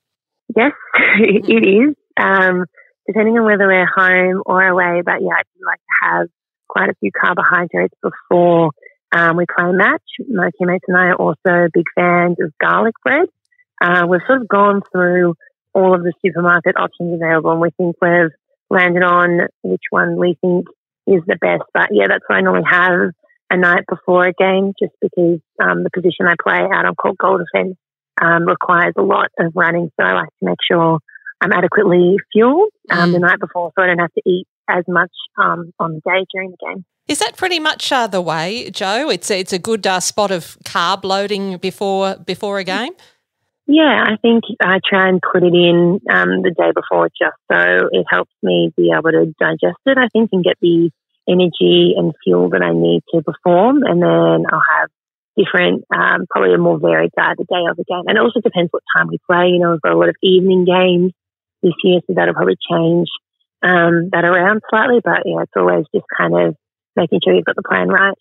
Yes, 0.56 0.72
it 1.20 1.66
is. 1.66 1.96
Um, 2.20 2.66
depending 3.08 3.38
on 3.38 3.46
whether 3.46 3.68
we're 3.68 3.86
home 3.86 4.44
or 4.46 4.62
away. 4.64 5.02
But 5.04 5.22
yeah, 5.22 5.36
I 5.36 5.44
do 5.44 5.66
like 5.66 5.80
to 5.80 6.08
have 6.08 6.28
quite 6.68 6.90
a 6.90 6.96
few 7.00 7.12
carbohydrates 7.12 7.96
before 8.02 8.72
um, 9.12 9.38
we 9.38 9.46
play 9.46 9.70
a 9.70 9.74
match. 9.74 10.02
My 10.30 10.50
teammates 10.58 10.86
and 10.88 10.98
I 10.98 11.08
are 11.08 11.16
also 11.16 11.70
big 11.74 11.86
fans 11.96 12.38
of 12.42 12.54
garlic 12.62 12.96
bread. 13.04 13.28
Uh, 13.82 14.06
we've 14.10 14.22
sort 14.28 14.42
of 14.42 14.48
gone 14.48 14.82
through 14.92 15.36
all 15.74 15.94
of 15.94 16.04
the 16.04 16.14
supermarket 16.26 16.76
options 16.78 17.14
available 17.22 17.52
and 17.52 17.62
we 17.62 17.72
think 17.72 17.96
we've 18.02 18.32
landed 18.70 19.04
on 19.04 19.48
which 19.64 19.82
one 19.90 20.18
we 20.18 20.38
think 20.40 20.68
is 21.08 21.22
the 21.28 21.36
best. 21.36 21.64
But 21.74 21.90
yeah, 21.92 22.08
that's 22.08 22.24
what 22.28 22.38
I 22.38 22.42
normally 22.42 22.68
have 22.70 23.12
a 23.50 23.58
night 23.58 23.84
before 23.90 24.26
a 24.26 24.34
game 24.34 24.74
just 24.80 24.94
because 25.02 25.40
um, 25.62 25.84
the 25.84 25.90
position 25.94 26.26
I 26.26 26.36
play 26.42 26.60
out 26.60 26.86
on 26.86 26.96
called 26.96 27.18
goal 27.18 27.38
defense 27.38 27.76
um, 28.24 28.46
requires 28.46 28.94
a 28.98 29.02
lot 29.02 29.30
of 29.40 29.52
running. 29.56 29.92
So 30.00 30.06
I 30.06 30.14
like 30.14 30.30
to 30.40 30.46
make 30.46 30.60
sure 30.70 31.00
I'm 31.42 31.52
adequately 31.52 32.18
fueled 32.32 32.70
um, 32.90 33.10
mm. 33.10 33.14
the 33.14 33.20
night 33.20 33.40
before 33.40 33.72
so 33.76 33.84
I 33.84 33.88
don't 33.88 34.00
have 34.00 34.14
to 34.14 34.22
eat 34.26 34.48
as 34.70 34.86
much 34.88 35.12
um, 35.38 35.72
on 35.80 35.96
the 35.96 36.02
day 36.06 36.26
during 36.34 36.52
the 36.52 36.58
game. 36.66 36.86
Is 37.08 37.20
that 37.20 37.36
pretty 37.36 37.60
much 37.60 37.92
uh, 37.92 38.08
the 38.08 38.22
way, 38.22 38.70
Jo? 38.72 39.10
It's 39.10 39.30
a, 39.30 39.40
it's 39.40 39.52
a 39.52 39.60
good 39.60 39.86
uh, 39.86 40.00
spot 40.00 40.32
of 40.32 40.58
carb 40.64 41.04
loading 41.04 41.58
before 41.58 42.16
before 42.16 42.60
a 42.60 42.64
game. 42.64 42.94
Yeah, 43.66 44.04
I 44.06 44.16
think 44.22 44.44
I 44.62 44.80
try 44.88 45.10
and 45.10 45.22
put 45.22 45.44
it 45.44 45.54
in 45.54 46.00
um, 46.10 46.42
the 46.44 46.54
day 46.58 46.72
before 46.74 47.10
just 47.10 47.36
so 47.52 47.90
it 47.92 48.06
helps 48.10 48.32
me 48.42 48.74
be 48.76 48.92
able 48.92 49.12
to 49.12 49.34
digest 49.40 49.80
it. 49.86 49.98
I 49.98 50.08
think 50.14 50.30
and 50.32 50.44
get 50.44 50.58
the 50.62 50.92
energy 51.28 51.94
and 51.98 52.14
fuel 52.24 52.50
that 52.50 52.62
I 52.62 52.72
need 52.72 53.04
to 53.14 53.22
perform, 53.22 53.84
and 53.84 54.02
then 54.02 54.46
I'll 54.52 54.64
have 54.80 54.90
different, 55.36 55.84
um, 55.94 56.26
probably 56.30 56.54
a 56.54 56.58
more 56.58 56.80
varied 56.80 57.12
diet 57.16 57.38
the 57.38 57.46
day 57.46 57.64
of 57.70 57.78
the 57.78 57.86
game. 57.88 58.04
And 58.08 58.18
it 58.18 58.22
also 58.22 58.40
depends 58.40 58.72
what 58.72 58.84
time 58.96 59.08
we 59.08 59.18
play. 59.30 59.50
You 59.50 59.60
know, 59.60 59.72
we've 59.72 59.82
got 59.82 59.94
a 59.94 59.98
lot 59.98 60.10
of 60.10 60.16
evening 60.22 60.66
games 60.66 61.14
this 61.62 61.74
year, 61.84 62.00
so 62.06 62.14
that'll 62.16 62.34
probably 62.34 62.58
change 62.70 63.08
um, 63.64 64.10
that 64.12 64.26
around 64.26 64.62
slightly. 64.70 65.00
But 65.04 65.24
yeah, 65.26 65.42
it's 65.42 65.52
always 65.56 65.86
just 65.94 66.06
kind 66.16 66.36
of 66.36 66.56
making 66.96 67.22
sure 67.24 67.34
you've 67.34 67.46
got 67.46 67.56
the 67.56 67.64
plan 67.64 67.88
right. 67.88 68.18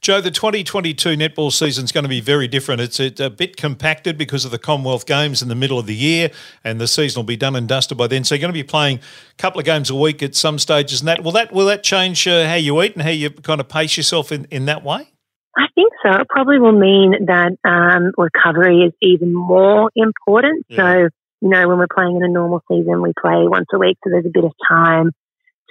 Jo, 0.00 0.22
the 0.22 0.30
2022 0.30 1.10
netball 1.10 1.52
season 1.52 1.84
is 1.84 1.92
going 1.92 2.04
to 2.04 2.08
be 2.08 2.20
very 2.20 2.48
different. 2.48 2.80
It's 2.80 3.20
a, 3.20 3.28
bit 3.28 3.58
compacted 3.58 4.16
because 4.16 4.46
of 4.46 4.50
the 4.50 4.58
Commonwealth 4.58 5.04
Games 5.04 5.42
in 5.42 5.48
the 5.48 5.54
middle 5.54 5.78
of 5.78 5.84
the 5.84 5.94
year, 5.94 6.30
and 6.64 6.80
the 6.80 6.86
season 6.86 7.20
will 7.20 7.26
be 7.26 7.36
done 7.36 7.54
and 7.54 7.68
dusted 7.68 7.98
by 7.98 8.06
then. 8.06 8.24
So 8.24 8.34
you're 8.34 8.40
going 8.40 8.52
to 8.52 8.58
be 8.58 8.62
playing 8.62 8.98
a 8.98 9.36
couple 9.36 9.58
of 9.58 9.66
games 9.66 9.90
a 9.90 9.94
week 9.94 10.22
at 10.22 10.34
some 10.34 10.58
stages. 10.58 11.00
And 11.00 11.08
that 11.08 11.22
will 11.22 11.32
that 11.32 11.52
will 11.52 11.66
that 11.66 11.82
change 11.82 12.26
uh, 12.26 12.48
how 12.48 12.54
you 12.54 12.82
eat 12.82 12.94
and 12.94 13.02
how 13.02 13.10
you 13.10 13.28
kind 13.30 13.60
of 13.60 13.68
pace 13.68 13.96
yourself 13.98 14.32
in, 14.32 14.46
in 14.50 14.64
that 14.66 14.82
way? 14.82 15.10
I 15.56 15.66
think 15.74 15.89
so. 16.02 16.20
It 16.20 16.28
probably 16.28 16.58
will 16.58 16.78
mean 16.78 17.26
that 17.26 17.52
um, 17.64 18.12
recovery 18.16 18.82
is 18.82 18.92
even 19.02 19.34
more 19.34 19.90
important. 19.94 20.66
Yeah. 20.68 20.76
So, 20.76 21.08
you 21.40 21.48
know, 21.48 21.68
when 21.68 21.78
we're 21.78 21.92
playing 21.92 22.16
in 22.16 22.22
a 22.22 22.28
normal 22.28 22.62
season, 22.68 23.02
we 23.02 23.12
play 23.20 23.46
once 23.48 23.66
a 23.72 23.78
week, 23.78 23.98
so 24.04 24.10
there's 24.10 24.26
a 24.26 24.32
bit 24.32 24.44
of 24.44 24.52
time 24.68 25.12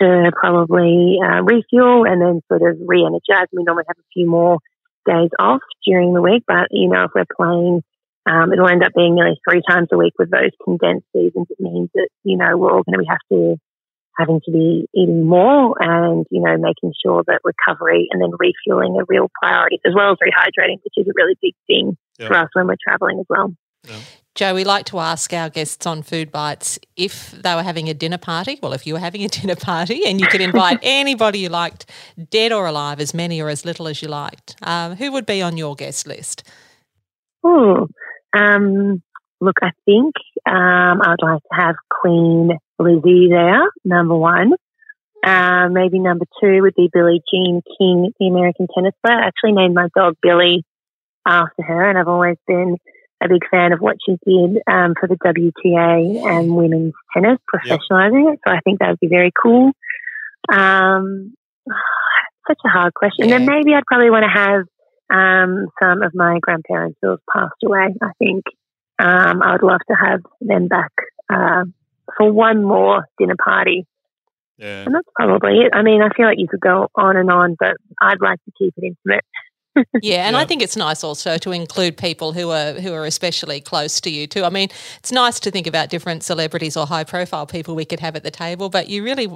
to 0.02 0.32
probably 0.36 1.18
uh, 1.24 1.44
refuel 1.44 2.06
and 2.06 2.22
then 2.22 2.42
sort 2.48 2.70
of 2.70 2.78
re-energize. 2.86 3.48
We 3.52 3.64
normally 3.64 3.86
have 3.88 3.98
a 3.98 4.10
few 4.14 4.30
more 4.30 4.60
days 5.06 5.30
off 5.38 5.62
during 5.86 6.14
the 6.14 6.22
week, 6.22 6.44
but 6.48 6.68
you 6.72 6.90
know, 6.90 7.06
if 7.06 7.12
we're 7.14 7.26
playing, 7.36 7.84
um, 8.26 8.54
it'll 8.54 8.68
end 8.68 8.84
up 8.84 8.94
being 8.96 9.16
nearly 9.16 9.40
three 9.48 9.62
times 9.68 9.90
a 9.92 9.98
week 9.98 10.14
with 10.18 10.32
those 10.32 10.52
condensed 10.64 11.08
seasons. 11.14 11.48
It 11.50 11.60
means 11.60 11.90
that 11.96 12.10
you 12.24 12.38
know 12.38 12.58
we're 12.58 12.72
all 12.72 12.84
going 12.84 13.00
to 13.00 13.10
have 13.10 13.20
to 13.32 13.58
having 14.20 14.42
to 14.46 14.52
be 14.52 14.88
eating 14.94 15.26
more 15.26 15.76
and, 15.80 16.26
you 16.30 16.42
know, 16.42 16.58
making 16.58 16.94
sure 17.04 17.24
that 17.26 17.40
recovery 17.44 18.08
and 18.12 18.22
then 18.22 18.32
refueling 18.38 18.98
are 19.00 19.06
real 19.08 19.32
priorities 19.42 19.80
as 19.86 19.94
well 19.96 20.12
as 20.12 20.18
rehydrating, 20.18 20.78
which 20.84 20.94
is 20.98 21.08
a 21.08 21.14
really 21.16 21.36
big 21.42 21.54
thing 21.68 21.98
yeah. 22.20 22.28
for 22.28 22.34
us 22.36 22.50
when 22.54 22.68
we're 22.68 22.76
traveling 22.86 23.20
as 23.20 23.26
well. 23.30 23.54
Yeah. 23.88 24.00
Jo, 24.36 24.54
we 24.54 24.64
like 24.64 24.86
to 24.86 25.00
ask 25.00 25.34
our 25.34 25.50
guests 25.50 25.86
on 25.86 26.02
Food 26.02 26.32
Bites 26.32 26.80
if 26.96 27.32
they 27.32 27.56
were 27.56 27.64
having 27.64 27.90
a 27.90 27.94
dinner 27.94 28.18
party. 28.18 28.60
Well, 28.62 28.74
if 28.74 28.86
you 28.86 28.94
were 28.94 29.00
having 29.00 29.24
a 29.24 29.28
dinner 29.40 29.56
party 29.56 30.06
and 30.06 30.20
you 30.20 30.28
could 30.28 30.42
invite 30.42 30.80
anybody 30.84 31.40
you 31.40 31.50
liked, 31.50 31.90
dead 32.30 32.52
or 32.52 32.68
alive, 32.68 33.00
as 33.00 33.14
many 33.14 33.42
or 33.42 33.50
as 33.50 33.66
little 33.66 33.88
as 33.88 34.02
you 34.02 34.08
liked, 34.08 34.56
um, 34.62 34.96
who 34.96 35.12
would 35.12 35.26
be 35.26 35.42
on 35.42 35.58
your 35.58 35.76
guest 35.76 36.08
list? 36.08 36.44
Oh, 37.44 37.88
um, 38.34 39.02
look, 39.42 39.58
I 39.62 39.72
think 39.86 40.16
um, 40.46 41.02
I'd 41.02 41.22
like 41.22 41.42
to 41.42 41.56
have 41.56 41.76
Queen 41.90 42.52
Lizzie 42.78 43.30
there, 43.30 43.70
number 43.86 44.16
one. 44.16 44.54
Uh, 45.26 45.68
maybe 45.70 46.00
number 46.00 46.26
two 46.42 46.62
would 46.62 46.76
be 46.76 46.90
Billie 46.92 47.22
Jean 47.32 47.62
King, 47.78 48.14
the 48.20 48.28
American 48.28 48.68
tennis 48.74 48.94
player. 49.06 49.18
I 49.18 49.28
actually 49.28 49.52
named 49.52 49.76
my 49.76 49.90
dog 49.96 50.16
Billy 50.22 50.64
after 51.26 51.62
her, 51.62 51.90
and 51.90 51.98
I've 51.98 52.08
always 52.08 52.38
been 52.48 52.78
a 53.22 53.28
big 53.28 53.42
fan 53.52 53.74
of 53.74 53.80
what 53.80 53.98
she 54.06 54.18
did 54.26 54.62
um, 54.66 54.94
for 54.98 55.08
the 55.08 55.18
WTA 55.18 56.26
and 56.26 56.56
women's 56.56 56.94
tennis, 57.14 57.38
professionalizing 57.54 58.26
yep. 58.26 58.34
it. 58.36 58.40
So 58.48 58.54
I 58.54 58.60
think 58.62 58.80
that 58.80 58.90
would 58.90 59.00
be 59.00 59.10
very 59.10 59.32
cool. 59.42 59.72
Um, 60.52 61.34
such 62.48 62.60
a 62.66 62.70
hard 62.70 62.94
question. 62.94 63.28
Yeah. 63.28 63.36
And 63.36 63.48
then 63.48 63.56
maybe 63.56 63.74
I'd 63.74 63.86
probably 63.86 64.10
want 64.10 64.24
to 64.24 64.40
have 64.40 64.62
um, 65.10 65.68
some 65.82 66.02
of 66.02 66.14
my 66.16 66.40
grandparents 66.42 66.98
who 67.02 67.10
have 67.10 67.20
passed 67.32 67.62
away. 67.64 67.88
I 68.02 68.12
think 68.20 68.46
um, 69.00 69.42
I 69.42 69.54
would 69.54 69.64
love 69.64 69.82
to 69.88 69.96
have 69.96 70.22
them 70.42 70.68
back 70.68 70.92
uh, 71.30 71.64
for 72.18 72.32
one 72.32 72.64
more 72.64 73.06
dinner 73.18 73.36
party. 73.44 73.86
Yeah. 74.58 74.84
And 74.84 74.94
that's 74.94 75.08
probably 75.16 75.60
it. 75.60 75.74
I 75.74 75.82
mean, 75.84 76.02
I 76.02 76.10
feel 76.10 76.26
like 76.26 76.38
you 76.38 76.48
could 76.48 76.60
go 76.60 76.90
on 76.96 77.16
and 77.16 77.32
on, 77.32 77.56
but 77.58 77.78
I'd 78.02 78.20
like 78.20 78.44
to 78.44 78.52
keep 78.58 78.74
it 78.78 78.84
intimate. 78.84 79.24
yeah, 80.02 80.28
and 80.28 80.34
yeah. 80.34 80.40
I 80.42 80.46
think 80.46 80.62
it's 80.62 80.76
nice 80.76 81.04
also 81.04 81.38
to 81.38 81.52
include 81.52 81.96
people 81.96 82.34
who 82.34 82.50
are 82.50 82.74
who 82.74 82.92
are 82.92 83.06
especially 83.06 83.62
close 83.62 84.02
to 84.02 84.10
you 84.10 84.28
too. 84.28 84.44
I 84.44 84.50
mean, 84.50 84.70
it's 84.98 85.12
nice 85.12 85.40
to 85.42 85.52
think 85.52 85.68
about 85.68 85.90
different 85.90 86.24
celebrities 86.24 86.76
or 86.76 86.86
high 86.86 87.06
profile 87.06 87.46
people 87.46 87.76
we 87.76 87.86
could 87.86 88.00
have 88.02 88.16
at 88.16 88.24
the 88.24 88.32
table, 88.32 88.70
but 88.70 88.90
you 88.90 89.04
really, 89.04 89.28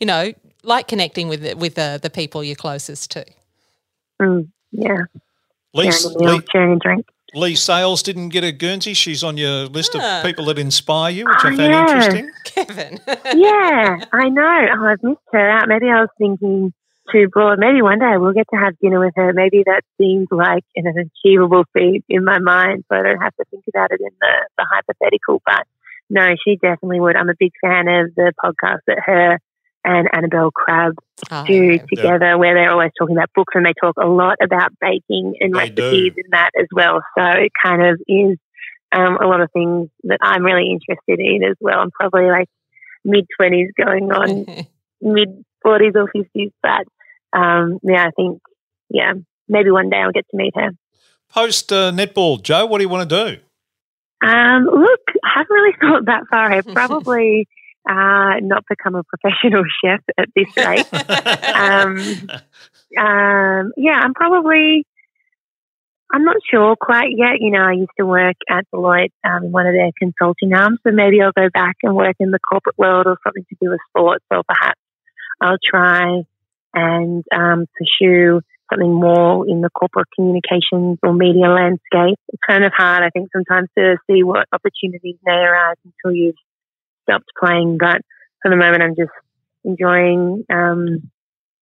you 0.00 0.06
know, 0.06 0.32
like 0.64 0.88
connecting 0.88 1.28
with 1.28 1.54
with 1.56 1.74
the, 1.76 2.00
the 2.02 2.10
people 2.10 2.42
you're 2.42 2.56
closest 2.56 3.10
to. 3.12 3.24
Mm, 4.20 4.48
yeah. 4.72 5.02
Lisa, 5.74 6.10
sharing 6.50 6.72
a 6.72 6.78
drink. 6.78 7.06
Leigh 7.34 7.54
Sales 7.54 8.02
didn't 8.02 8.28
get 8.28 8.44
a 8.44 8.52
Guernsey. 8.52 8.94
She's 8.94 9.24
on 9.24 9.36
your 9.36 9.66
list 9.66 9.94
of 9.94 10.02
ah. 10.02 10.22
people 10.24 10.44
that 10.46 10.58
inspire 10.58 11.10
you, 11.10 11.24
which 11.24 11.44
oh, 11.44 11.48
I 11.48 11.56
found 11.56 11.90
interesting. 11.90 12.30
Kevin. 12.44 13.00
yeah, 13.38 14.04
I 14.12 14.28
know. 14.28 14.66
Oh, 14.76 14.84
I've 14.84 15.02
missed 15.02 15.20
her 15.32 15.50
out. 15.50 15.68
Maybe 15.68 15.86
I 15.86 16.00
was 16.00 16.10
thinking 16.18 16.72
too 17.10 17.28
broad. 17.28 17.58
Maybe 17.58 17.82
one 17.82 17.98
day 17.98 18.16
we'll 18.16 18.32
get 18.32 18.48
to 18.52 18.56
have 18.56 18.78
dinner 18.78 19.00
with 19.00 19.14
her. 19.16 19.32
Maybe 19.32 19.62
that 19.64 19.82
seems 19.98 20.28
like 20.30 20.64
an 20.76 20.86
achievable 20.86 21.64
feat 21.72 22.04
in 22.08 22.24
my 22.24 22.38
mind, 22.38 22.84
so 22.88 22.98
I 22.98 23.02
don't 23.02 23.20
have 23.20 23.34
to 23.36 23.44
think 23.50 23.64
about 23.68 23.90
it 23.92 24.00
in 24.00 24.10
the, 24.20 24.48
the 24.58 24.66
hypothetical. 24.70 25.42
But 25.44 25.66
no, 26.10 26.34
she 26.44 26.56
definitely 26.56 27.00
would. 27.00 27.16
I'm 27.16 27.30
a 27.30 27.34
big 27.38 27.52
fan 27.60 27.88
of 27.88 28.14
the 28.14 28.32
podcast 28.44 28.80
that 28.86 28.98
her 29.04 29.38
and 29.84 30.08
Annabel 30.12 30.50
Crabb 30.50 30.94
Oh, 31.30 31.44
do 31.46 31.54
yeah. 31.54 31.84
together, 31.88 32.36
where 32.38 32.54
they're 32.54 32.72
always 32.72 32.90
talking 32.98 33.16
about 33.16 33.30
books 33.34 33.54
and 33.54 33.64
they 33.64 33.72
talk 33.80 33.94
a 33.96 34.06
lot 34.08 34.38
about 34.42 34.72
baking 34.80 35.34
and 35.40 35.54
They 35.54 35.58
recipes 35.58 36.12
do. 36.14 36.22
and 36.24 36.32
that 36.32 36.50
as 36.58 36.66
well. 36.72 37.00
So 37.16 37.24
it 37.24 37.52
kind 37.64 37.80
of 37.86 38.00
is 38.08 38.36
um, 38.92 39.18
a 39.20 39.26
lot 39.26 39.40
of 39.40 39.50
things 39.52 39.88
that 40.04 40.18
I'm 40.20 40.42
really 40.44 40.70
interested 40.70 41.20
in 41.20 41.44
as 41.44 41.56
well. 41.60 41.78
I'm 41.78 41.90
probably 41.92 42.28
like 42.28 42.48
mid 43.04 43.26
20s 43.40 43.68
going 43.76 44.10
on 44.10 44.46
mid 45.00 45.44
40s 45.64 45.94
or 45.94 46.10
50s, 46.12 46.50
but 46.62 47.38
um, 47.38 47.78
yeah, 47.84 48.06
I 48.06 48.10
think, 48.10 48.40
yeah, 48.90 49.12
maybe 49.48 49.70
one 49.70 49.90
day 49.90 49.98
I'll 49.98 50.12
get 50.12 50.26
to 50.30 50.36
meet 50.36 50.54
her. 50.56 50.70
Post 51.32 51.72
uh, 51.72 51.92
netball, 51.92 52.42
Jo, 52.42 52.66
what 52.66 52.78
do 52.78 52.84
you 52.84 52.88
want 52.90 53.08
to 53.08 53.24
do? 53.24 53.40
Um, 54.28 54.64
look, 54.64 55.00
I 55.24 55.30
haven't 55.36 55.54
really 55.54 55.76
thought 55.80 56.04
that 56.06 56.24
far 56.30 56.50
ahead. 56.50 56.66
Probably 56.74 57.48
uh, 57.88 58.40
not 58.40 58.64
become 58.68 58.94
a 58.94 59.02
professional 59.04 59.64
chef 59.84 60.00
at 60.18 60.28
this 60.34 60.56
rate. 60.56 60.92
um, 61.54 61.98
um, 62.98 63.72
yeah, 63.76 64.00
I'm 64.00 64.14
probably. 64.14 64.86
I'm 66.14 66.24
not 66.24 66.36
sure 66.50 66.76
quite 66.78 67.08
yet. 67.16 67.40
You 67.40 67.50
know, 67.52 67.62
I 67.62 67.72
used 67.72 67.92
to 67.98 68.04
work 68.04 68.36
at 68.50 68.66
Deloitte 68.70 69.12
um, 69.24 69.44
in 69.44 69.52
one 69.52 69.66
of 69.66 69.72
their 69.72 69.90
consulting 69.98 70.52
arms, 70.52 70.78
so 70.86 70.92
maybe 70.92 71.22
I'll 71.22 71.32
go 71.32 71.48
back 71.54 71.76
and 71.82 71.96
work 71.96 72.16
in 72.20 72.30
the 72.30 72.38
corporate 72.38 72.76
world 72.76 73.06
or 73.06 73.16
something 73.24 73.46
to 73.48 73.56
do 73.62 73.70
with 73.70 73.80
sports, 73.88 74.24
or 74.30 74.42
perhaps 74.46 74.78
I'll 75.40 75.56
try 75.64 76.22
and 76.74 77.24
um, 77.34 77.66
pursue 77.78 78.42
something 78.70 78.92
more 78.92 79.48
in 79.48 79.60
the 79.60 79.70
corporate 79.70 80.08
communications 80.14 80.98
or 81.02 81.14
media 81.14 81.48
landscape. 81.48 82.18
It's 82.28 82.42
kind 82.46 82.64
of 82.64 82.72
hard, 82.76 83.02
I 83.02 83.10
think, 83.10 83.30
sometimes 83.32 83.68
to 83.76 83.96
see 84.06 84.22
what 84.22 84.46
opportunities 84.52 85.16
may 85.24 85.32
arise 85.32 85.76
until 85.84 86.16
you've 86.16 86.36
stopped 87.02 87.30
playing. 87.38 87.78
But 87.78 88.02
for 88.42 88.50
the 88.50 88.56
moment, 88.56 88.82
I'm 88.82 88.96
just 88.96 89.12
enjoying, 89.64 90.44
um, 90.50 91.10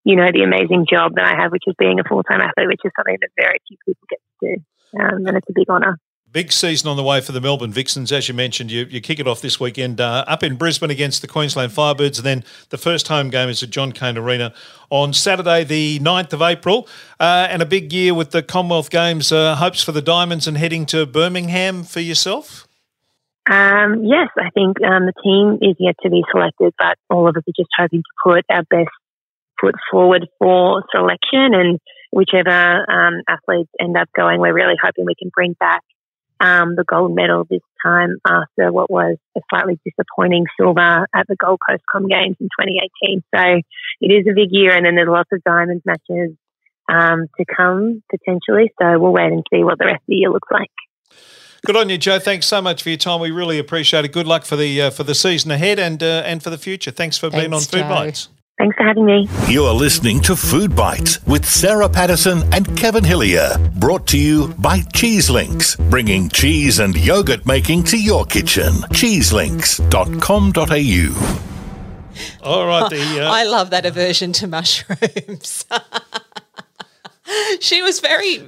you 0.04 0.16
know, 0.16 0.28
the 0.32 0.42
amazing 0.42 0.87
job 0.90 1.12
that 1.16 1.25
I 1.25 1.40
have, 1.40 1.52
which 1.52 1.64
is 1.66 1.75
being 1.78 2.00
a 2.00 2.04
full 2.04 2.23
time 2.23 2.40
athlete, 2.40 2.68
which 2.68 2.80
is 2.85 2.92
something 2.97 3.18
that 3.20 3.30
very 3.37 3.59
few 3.68 3.76
people 3.87 4.06
get 4.09 4.20
to 4.40 4.56
do. 4.56 4.62
Um, 4.99 5.26
and 5.26 5.37
it's 5.37 5.49
a 5.49 5.52
big 5.54 5.68
honour. 5.68 5.99
Big 6.32 6.52
season 6.52 6.88
on 6.88 6.97
the 6.97 7.02
way 7.02 7.20
for 7.20 7.32
the 7.32 7.40
Melbourne 7.40 7.73
Vixens. 7.73 8.12
As 8.12 8.28
you 8.28 8.35
mentioned, 8.35 8.70
you, 8.70 8.85
you 8.85 9.00
kick 9.00 9.18
it 9.18 9.26
off 9.26 9.40
this 9.40 9.59
weekend 9.59 10.00
uh, 10.00 10.25
up 10.28 10.44
in 10.44 10.54
Brisbane 10.54 10.90
against 10.90 11.23
the 11.23 11.26
Queensland 11.26 11.73
Firebirds. 11.73 12.18
And 12.18 12.25
then 12.25 12.44
the 12.68 12.78
first 12.78 13.09
home 13.09 13.30
game 13.30 13.49
is 13.49 13.64
at 13.64 13.70
John 13.70 13.90
Cain 13.90 14.16
Arena 14.16 14.54
on 14.90 15.12
Saturday, 15.12 15.64
the 15.64 15.99
9th 15.99 16.32
of 16.32 16.40
April. 16.40 16.87
Uh, 17.18 17.49
and 17.50 17.62
a 17.62 17.66
big 17.66 17.92
year 17.92 18.14
with 18.14 18.30
the 18.30 18.44
Commonwealth 18.44 18.90
Games. 18.90 19.32
Uh, 19.32 19.56
hopes 19.56 19.82
for 19.82 19.90
the 19.90 20.02
Diamonds 20.02 20.47
and 20.47 20.56
heading 20.56 20.87
to 20.87 21.04
Birmingham 21.04 21.82
for 21.82 21.99
yourself? 21.99 22.68
Um, 23.50 24.04
yes, 24.04 24.28
I 24.38 24.50
think 24.54 24.76
um, 24.80 25.07
the 25.07 25.19
team 25.25 25.59
is 25.61 25.75
yet 25.80 25.97
to 26.04 26.11
be 26.11 26.23
selected, 26.30 26.73
but 26.78 26.97
all 27.11 27.28
of 27.28 27.37
us 27.37 27.42
are 27.42 27.59
just 27.59 27.71
hoping 27.76 28.02
to 28.02 28.14
put 28.23 28.45
our 28.49 28.62
best 28.71 28.95
foot 29.61 29.75
forward 29.90 30.28
for 30.38 30.85
selection. 30.95 31.52
And 31.52 31.80
whichever 32.12 32.87
um, 32.88 33.23
athletes 33.28 33.71
end 33.80 33.97
up 33.97 34.09
going, 34.16 34.40
we're 34.40 34.54
really 34.54 34.76
hoping 34.80 35.04
we 35.04 35.16
can 35.19 35.33
bring 35.35 35.54
back 35.59 35.83
um, 36.38 36.76
the 36.76 36.85
gold 36.85 37.12
medal 37.12 37.45
this 37.50 37.61
time 37.85 38.19
after 38.25 38.73
what 38.73 38.88
was 38.88 39.16
a 39.37 39.40
slightly 39.50 39.80
disappointing 39.85 40.47
silver 40.57 41.09
at 41.12 41.26
the 41.26 41.37
Gold 41.37 41.59
Coast 41.69 41.83
Com 41.90 42.07
Games 42.07 42.37
in 42.40 42.47
2018. 42.47 43.23
So 43.35 43.61
it 44.00 44.12
is 44.12 44.26
a 44.30 44.35
big 44.35 44.50
year, 44.52 44.76
and 44.76 44.87
then 44.87 44.95
there's 44.95 45.09
lots 45.09 45.30
of 45.33 45.42
diamond 45.42 45.83
matches 45.85 46.37
um, 46.88 47.26
to 47.37 47.45
come 47.45 48.04
potentially. 48.09 48.73
So 48.80 48.97
we'll 49.00 49.12
wait 49.12 49.33
and 49.33 49.45
see 49.52 49.64
what 49.64 49.78
the 49.78 49.87
rest 49.87 50.02
of 50.02 50.07
the 50.07 50.14
year 50.14 50.30
looks 50.30 50.49
like. 50.52 50.71
Good 51.64 51.76
on 51.76 51.90
you, 51.90 51.99
Jo. 51.99 52.19
Thanks 52.19 52.47
so 52.47 52.62
much 52.62 52.83
for 52.83 52.88
your 52.88 52.99
time. 52.99 53.21
We 53.21 53.31
really 53.31 53.59
appreciate 53.59 54.05
it. 54.05 54.12
Good 54.12 54.26
luck 54.26 54.45
for 54.45 54.57
the 54.57 54.83
uh, 54.83 54.90
for 54.90 55.05
the 55.05 55.14
season 55.14 55.50
ahead 55.50 55.79
and 55.79 56.02
uh, 56.02 56.23
and 56.25 56.43
for 56.43 56.50
the 56.50 56.59
future. 56.59 56.90
Thanks 56.90 57.19
for 57.19 57.31
being 57.31 57.52
on 57.52 57.61
Thanks, 57.61 57.67
Food 57.67 57.83
Jo. 57.83 57.88
Bites. 57.88 58.29
Thanks 58.61 58.76
for 58.76 58.85
having 58.85 59.07
me. 59.07 59.26
You're 59.49 59.73
listening 59.73 60.21
to 60.21 60.37
Food 60.37 60.76
Bites 60.76 61.25
with 61.25 61.47
Sarah 61.47 61.88
Patterson 61.88 62.43
and 62.52 62.76
Kevin 62.76 63.05
Hillier. 63.05 63.57
Brought 63.76 64.07
to 64.09 64.19
you 64.19 64.49
by 64.59 64.83
Cheese 64.93 65.31
Links, 65.31 65.76
bringing 65.76 66.29
cheese 66.29 66.79
and 66.79 66.95
yogurt 66.95 67.46
making 67.46 67.85
to 67.85 67.99
your 67.99 68.27
kitchen. 68.27 68.75
Cheeselinks.com.au. 68.92 71.46
All 72.42 72.66
right, 72.66 72.90
the 72.90 73.01
uh, 73.25 73.33
I 73.33 73.44
love 73.44 73.70
that 73.70 73.87
aversion 73.87 74.35
to 74.35 74.46
mushrooms. 74.46 75.64
she 77.61 77.81
was 77.81 78.01
very 78.01 78.42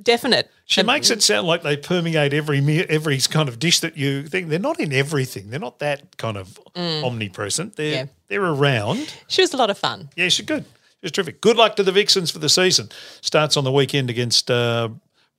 definite. 0.00 0.48
She 0.68 0.82
makes 0.82 1.10
it 1.10 1.22
sound 1.22 1.46
like 1.46 1.62
they 1.62 1.76
permeate 1.76 2.32
every 2.34 2.58
every 2.88 3.18
kind 3.20 3.48
of 3.48 3.58
dish 3.60 3.80
that 3.80 3.96
you 3.96 4.24
think. 4.24 4.48
They're 4.48 4.58
not 4.58 4.80
in 4.80 4.92
everything. 4.92 5.50
They're 5.50 5.60
not 5.60 5.78
that 5.78 6.16
kind 6.16 6.36
of 6.36 6.58
omnipresent. 6.76 7.76
They're 7.76 7.86
Mm. 7.86 7.96
Yeah. 7.96 8.04
they're 8.28 8.44
around. 8.44 9.14
She 9.28 9.42
was 9.42 9.54
a 9.54 9.56
lot 9.56 9.70
of 9.70 9.78
fun. 9.78 10.10
Yeah, 10.16 10.28
she's 10.28 10.44
good. 10.44 10.64
She's 11.02 11.12
terrific. 11.12 11.40
Good 11.40 11.56
luck 11.56 11.76
to 11.76 11.82
the 11.84 11.92
Vixens 11.92 12.30
for 12.32 12.40
the 12.40 12.48
season. 12.48 12.88
Starts 13.20 13.56
on 13.56 13.62
the 13.64 13.70
weekend 13.70 14.10
against 14.10 14.50
uh, 14.50 14.88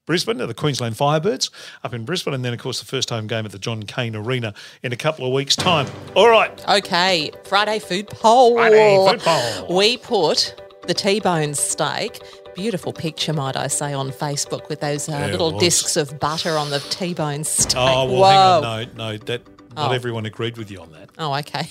Brisbane, 0.06 0.38
the 0.38 0.54
Queensland 0.54 0.96
Firebirds 0.96 1.50
up 1.84 1.94
in 1.94 2.06
Brisbane, 2.06 2.34
and 2.34 2.46
then 2.46 2.54
of 2.54 2.60
course 2.60 2.80
the 2.80 2.86
first 2.86 3.10
home 3.10 3.28
game 3.28 3.46
at 3.46 3.52
the 3.52 3.60
John 3.60 3.84
Cain 3.84 4.16
Arena 4.16 4.54
in 4.82 4.94
a 4.94 4.96
couple 4.96 5.26
of 5.28 5.34
weeks' 5.34 5.58
time. 5.58 5.88
All 6.16 6.30
right. 6.30 6.52
Okay, 6.70 7.32
Friday 7.44 7.80
food 7.80 8.08
poll. 8.08 8.54
Friday 8.56 8.96
food 9.10 9.20
poll. 9.20 9.76
We 9.78 9.98
put 9.98 10.56
the 10.88 10.94
T-bone 10.94 11.54
steak. 11.54 12.22
Beautiful 12.58 12.92
picture, 12.92 13.34
might 13.34 13.56
I 13.56 13.68
say, 13.68 13.94
on 13.94 14.10
Facebook 14.10 14.68
with 14.68 14.80
those 14.82 15.08
uh, 15.08 15.12
Yeah, 15.12 15.28
little 15.28 15.60
discs 15.60 15.96
of 15.96 16.20
butter 16.20 16.58
on 16.58 16.72
the 16.72 16.80
T-bone 16.80 17.44
steak. 17.44 17.76
Oh 17.78 18.12
well, 18.20 18.62
Whoa. 18.64 18.68
hang 18.78 18.90
on. 18.90 18.96
No, 18.98 19.12
no, 19.12 19.18
that 19.18 19.48
not 19.76 19.92
Oh. 19.92 19.94
everyone 19.94 20.26
agreed 20.26 20.58
with 20.58 20.72
you 20.72 20.82
on 20.82 20.92
that. 20.94 21.12
Oh, 21.20 21.36
okay. 21.36 21.70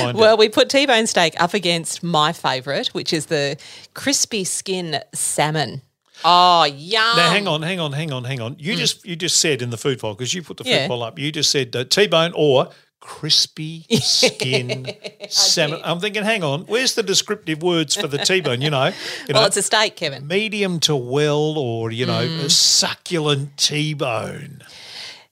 We'll 0.00 0.14
well, 0.14 0.36
we 0.38 0.48
put 0.48 0.70
T-bone 0.70 1.06
steak 1.08 1.34
up 1.38 1.52
against 1.52 2.02
my 2.02 2.32
favourite, 2.32 2.86
which 2.88 3.12
is 3.12 3.26
the 3.26 3.58
crispy 3.92 4.44
skin 4.44 5.02
salmon. 5.14 5.82
Oh, 6.24 6.64
yum! 6.64 7.16
Now, 7.16 7.30
hang 7.30 7.46
on, 7.46 7.60
hang 7.60 7.78
on, 7.78 7.92
hang 7.92 8.10
on, 8.10 8.24
hang 8.24 8.40
on. 8.40 8.56
You 8.58 8.76
just 8.76 9.04
you 9.04 9.14
just 9.14 9.36
said 9.36 9.60
in 9.60 9.68
the 9.68 9.76
food 9.76 9.98
poll 9.98 10.14
because 10.14 10.32
you 10.32 10.42
put 10.42 10.56
the 10.56 10.64
food. 10.64 10.70
Yeah. 10.70 10.86
poll 10.88 11.02
up. 11.02 11.18
You 11.18 11.30
just 11.30 11.50
said 11.50 11.76
uh, 11.76 11.84
T-bone 11.84 12.32
or 12.34 12.70
crispy 13.00 13.84
skin 14.00 14.94
salmon. 15.28 15.80
I'm 15.84 16.00
thinking, 16.00 16.24
hang 16.24 16.42
on, 16.42 16.62
where's 16.62 16.94
the 16.94 17.02
descriptive 17.02 17.62
words 17.62 17.94
for 17.94 18.06
the 18.06 18.18
T-bone? 18.18 18.60
You 18.60 18.70
know, 18.70 18.86
you 18.86 18.92
Well, 19.34 19.42
know, 19.42 19.46
it's 19.46 19.56
a 19.56 19.62
steak, 19.62 19.96
Kevin. 19.96 20.26
medium 20.26 20.80
to 20.80 20.96
well, 20.96 21.56
or 21.58 21.90
you 21.90 22.06
know, 22.06 22.26
Hmm. 22.26 22.40
a 22.46 22.50
succulent 22.50 23.56
T-bone. 23.56 24.62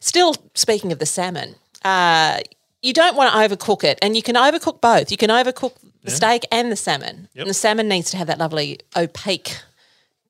Still, 0.00 0.34
speaking 0.54 0.92
of 0.92 0.98
the 0.98 1.06
salmon, 1.06 1.56
uh, 1.84 2.40
you 2.82 2.92
don't 2.92 3.16
want 3.16 3.32
to 3.32 3.56
overcook 3.56 3.82
it, 3.84 3.98
and 4.02 4.16
you 4.16 4.22
can 4.22 4.36
overcook 4.36 4.80
both. 4.80 5.10
You 5.10 5.16
can 5.16 5.30
overcook 5.30 5.72
the 6.04 6.10
steak 6.12 6.44
and 6.52 6.70
the 6.70 6.76
salmon. 6.76 7.28
Yep. 7.34 7.42
And 7.42 7.50
the 7.50 7.54
salmon 7.54 7.88
needs 7.88 8.10
to 8.12 8.16
have 8.16 8.28
that 8.28 8.38
lovely 8.38 8.78
opaque 8.96 9.56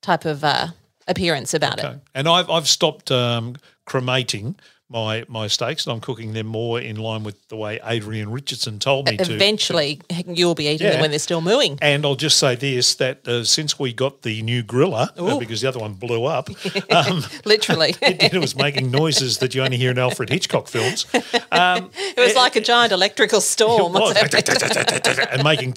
type 0.01 0.25
of 0.25 0.42
uh, 0.42 0.68
appearance 1.07 1.55
about 1.55 1.79
Okay. 1.79 1.95
it. 1.95 2.01
And 2.14 2.29
I've 2.29 2.49
I've 2.51 2.69
stopped 2.69 3.11
um, 3.11 3.57
cremating 3.87 4.57
my 4.88 5.25
my 5.27 5.49
steaks, 5.49 5.85
and 5.85 5.92
I'm 5.92 6.01
cooking 6.01 6.33
them 6.33 6.47
more 6.47 6.81
in 6.81 6.95
line 6.95 7.25
with 7.25 7.49
the 7.49 7.57
way 7.57 7.81
Adrian 7.85 8.31
Richardson 8.31 8.79
told 8.79 9.09
me 9.09 9.16
to. 9.16 9.35
Eventually, 9.35 10.01
you'll 10.29 10.55
be 10.55 10.69
eating 10.69 10.87
Yeah. 10.87 10.92
them 10.92 11.01
when 11.01 11.11
they're 11.11 11.19
still 11.19 11.40
mooing. 11.40 11.77
And 11.83 12.07
I'll 12.07 12.14
just 12.14 12.38
say 12.38 12.55
this: 12.55 12.95
that 12.95 13.27
uh, 13.27 13.42
since 13.42 13.81
we 13.81 13.92
got 13.92 14.23
the 14.23 14.42
new 14.42 14.62
griller, 14.62 15.09
uh, 15.19 15.38
because 15.40 15.61
the 15.61 15.69
other 15.69 15.81
one 15.81 15.95
blew 15.95 16.25
up, 16.25 16.49
um, 16.90 17.25
Literally, 17.45 17.97
it, 18.03 18.33
it 18.35 18.38
was 18.38 18.55
making 18.55 18.92
noises 18.92 19.38
that 19.38 19.57
you 19.57 19.62
only 19.64 19.77
hear 19.77 19.90
in 19.90 19.99
Alfred 19.99 20.29
Hitchcock 20.31 20.69
films. 20.69 21.05
Um, 21.51 21.90
it 21.97 22.21
was 22.21 22.37
like 22.37 22.55
a 22.55 22.61
giant 22.61 22.92
electrical 22.92 23.40
storm. 23.40 23.97
and 23.97 25.42
making 25.42 25.73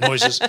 noises. 0.00 0.40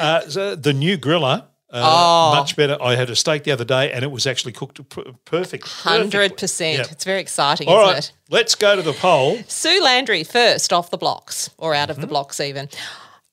Uh, 0.00 0.20
so 0.28 0.54
the 0.56 0.72
new 0.72 0.96
griller. 0.98 1.44
Uh, 1.76 2.32
Oh. 2.32 2.34
Much 2.36 2.56
better. 2.56 2.76
I 2.80 2.94
had 2.96 3.10
a 3.10 3.16
steak 3.16 3.44
the 3.44 3.52
other 3.52 3.64
day, 3.64 3.92
and 3.92 4.02
it 4.04 4.10
was 4.10 4.26
actually 4.26 4.52
cooked 4.52 4.80
perfect. 5.24 5.64
100%. 5.66 6.74
Yeah. 6.78 6.84
It's 6.90 7.04
very 7.04 7.20
exciting, 7.20 7.68
All 7.68 7.80
isn't 7.82 7.94
right, 7.94 7.98
it? 8.04 8.12
let's 8.30 8.54
go 8.54 8.76
to 8.76 8.82
the 8.82 8.92
poll. 8.92 9.38
Sue 9.48 9.80
Landry 9.82 10.24
first 10.24 10.72
off 10.72 10.90
the 10.90 10.98
blocks 10.98 11.50
or 11.58 11.74
out 11.74 11.82
Mm-hmm. 11.88 11.90
of 11.92 12.00
the 12.00 12.06
blocks 12.06 12.40
even. 12.40 12.68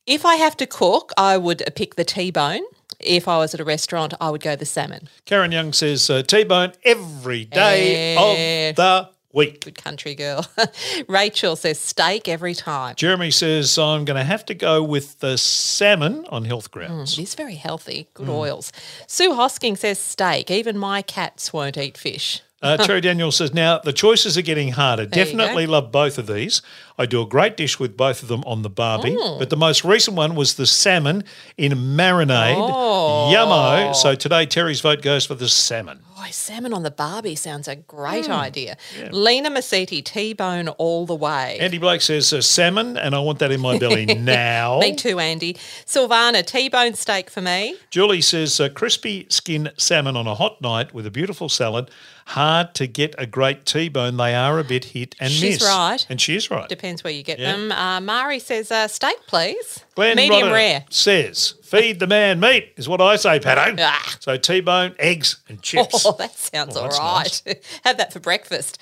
If 0.05 0.25
I 0.25 0.35
have 0.35 0.57
to 0.57 0.65
cook, 0.65 1.11
I 1.17 1.37
would 1.37 1.63
pick 1.75 1.95
the 1.95 2.03
T-bone. 2.03 2.61
If 2.99 3.27
I 3.27 3.37
was 3.37 3.53
at 3.53 3.59
a 3.59 3.63
restaurant, 3.65 4.13
I 4.21 4.29
would 4.29 4.41
go 4.41 4.55
the 4.55 4.65
salmon. 4.65 5.09
Karen 5.25 5.51
Young 5.51 5.73
says 5.73 6.09
uh, 6.09 6.21
T-bone 6.23 6.73
every 6.83 7.45
day 7.45 8.15
Eh. 8.15 8.69
of 8.69 8.75
the 8.75 9.09
week. 9.33 9.65
Good 9.65 9.75
country 9.75 10.15
girl. 10.15 10.45
Rachel 11.07 11.55
says 11.55 11.79
steak 11.79 12.27
every 12.29 12.53
time. 12.53 12.95
Jeremy 12.95 13.31
says 13.31 13.77
I'm 13.77 14.05
going 14.05 14.17
to 14.17 14.23
have 14.23 14.45
to 14.45 14.53
go 14.53 14.81
with 14.83 15.19
the 15.19 15.37
salmon 15.37 16.25
on 16.29 16.45
health 16.45 16.71
grounds. 16.71 17.17
It 17.17 17.23
is 17.23 17.35
very 17.35 17.55
healthy. 17.55 18.07
Good 18.13 18.27
Mm. 18.27 18.35
oils. 18.35 18.71
Sue 19.07 19.31
Hosking 19.31 19.77
says 19.77 19.99
steak. 19.99 20.49
Even 20.51 20.77
my 20.77 21.01
cats 21.01 21.51
won't 21.51 21.77
eat 21.77 21.97
fish. 21.97 22.41
Uh, 22.63 22.77
Terry 22.77 23.01
Daniel 23.01 23.31
says, 23.31 23.53
now 23.53 23.79
the 23.79 23.93
choices 23.93 24.37
are 24.37 24.41
getting 24.41 24.69
harder. 24.71 25.05
There 25.05 25.25
Definitely 25.25 25.67
love 25.67 25.91
both 25.91 26.17
of 26.17 26.27
these. 26.27 26.61
I 26.97 27.05
do 27.05 27.21
a 27.21 27.25
great 27.25 27.57
dish 27.57 27.79
with 27.79 27.97
both 27.97 28.21
of 28.21 28.29
them 28.29 28.43
on 28.45 28.61
the 28.61 28.69
barbie, 28.69 29.11
Mm. 29.15 29.39
but 29.39 29.49
the 29.49 29.57
most 29.57 29.83
recent 29.83 30.15
one 30.15 30.35
was 30.35 30.53
the 30.55 30.65
salmon 30.67 31.23
in 31.57 31.71
marinade. 31.73 32.55
Oh. 32.55 33.31
Yummo. 33.33 33.95
So 33.95 34.15
today 34.15 34.45
Terry's 34.45 34.79
vote 34.81 35.01
goes 35.01 35.25
for 35.25 35.33
the 35.35 35.49
salmon. 35.49 35.99
Oh, 36.17 36.25
salmon 36.29 36.71
on 36.71 36.83
the 36.83 36.91
barbie 36.91 37.35
sounds 37.35 37.67
a 37.67 37.75
great 37.75 38.27
Hmm. 38.27 38.31
idea. 38.33 38.77
Lena 39.11 39.49
Massetti, 39.49 40.01
T-bone 40.03 40.69
all 40.69 41.05
the 41.05 41.15
way. 41.15 41.57
Andy 41.59 41.79
Blake 41.79 42.01
says 42.01 42.31
uh, 42.31 42.41
salmon, 42.41 42.95
and 42.95 43.13
I 43.15 43.19
want 43.19 43.39
that 43.39 43.51
in 43.51 43.59
my 43.59 43.77
belly 43.79 44.05
now. 44.15 44.79
me 44.79 44.95
too, 44.95 45.19
Andy. 45.19 45.55
Sylvana, 45.85 46.45
T-bone 46.45 46.93
steak 46.93 47.29
for 47.29 47.41
me. 47.41 47.75
Julie 47.89 48.21
says 48.21 48.59
uh, 48.59 48.69
crispy 48.69 49.25
skin 49.29 49.71
salmon 49.77 50.15
on 50.15 50.27
a 50.27 50.35
hot 50.35 50.61
night 50.61 50.93
with 50.93 51.05
a 51.07 51.11
beautiful 51.11 51.49
salad. 51.49 51.89
Hard 52.27 52.73
to 52.75 52.87
get 52.87 53.13
a 53.17 53.25
great 53.25 53.65
T-bone. 53.65 54.17
They 54.17 54.33
are 54.33 54.57
a 54.59 54.63
bit 54.63 54.85
hit 54.85 55.13
and 55.19 55.31
She's 55.31 55.59
miss. 55.59 55.63
right. 55.69 56.05
And 56.09 56.19
she 56.21 56.35
is 56.35 56.49
right. 56.49 56.69
Depends 56.69 57.03
where 57.03 57.11
you 57.13 57.21
get 57.23 57.37
Yeah. 57.39 57.51
them. 57.51 57.71
Uh, 57.71 57.99
Mari 57.99 58.39
says 58.39 58.71
uh, 58.71 58.87
steak, 58.87 59.17
please. 59.27 59.83
Glenn 59.95 60.15
Medium 60.15 60.47
Rodder 60.47 60.53
rare. 60.53 60.85
says, 60.89 61.53
feed 61.63 61.99
the 61.99 62.07
man 62.07 62.39
meat 62.39 62.71
is 62.77 62.87
what 62.89 63.01
I 63.01 63.15
say, 63.17 63.39
Pato. 63.39 63.77
Ah. 63.79 64.15
So 64.19 64.37
T-bone, 64.37 64.95
eggs 64.99 65.37
and 65.49 65.61
chips. 65.61 66.05
Oh, 66.05 66.13
that 66.13 66.35
sounds 66.37 66.75
Oh, 66.77 66.83
all 66.83 66.89
right. 67.19 67.41
Have 67.83 67.97
that 67.97 68.13
for 68.13 68.19
breakfast. 68.19 68.77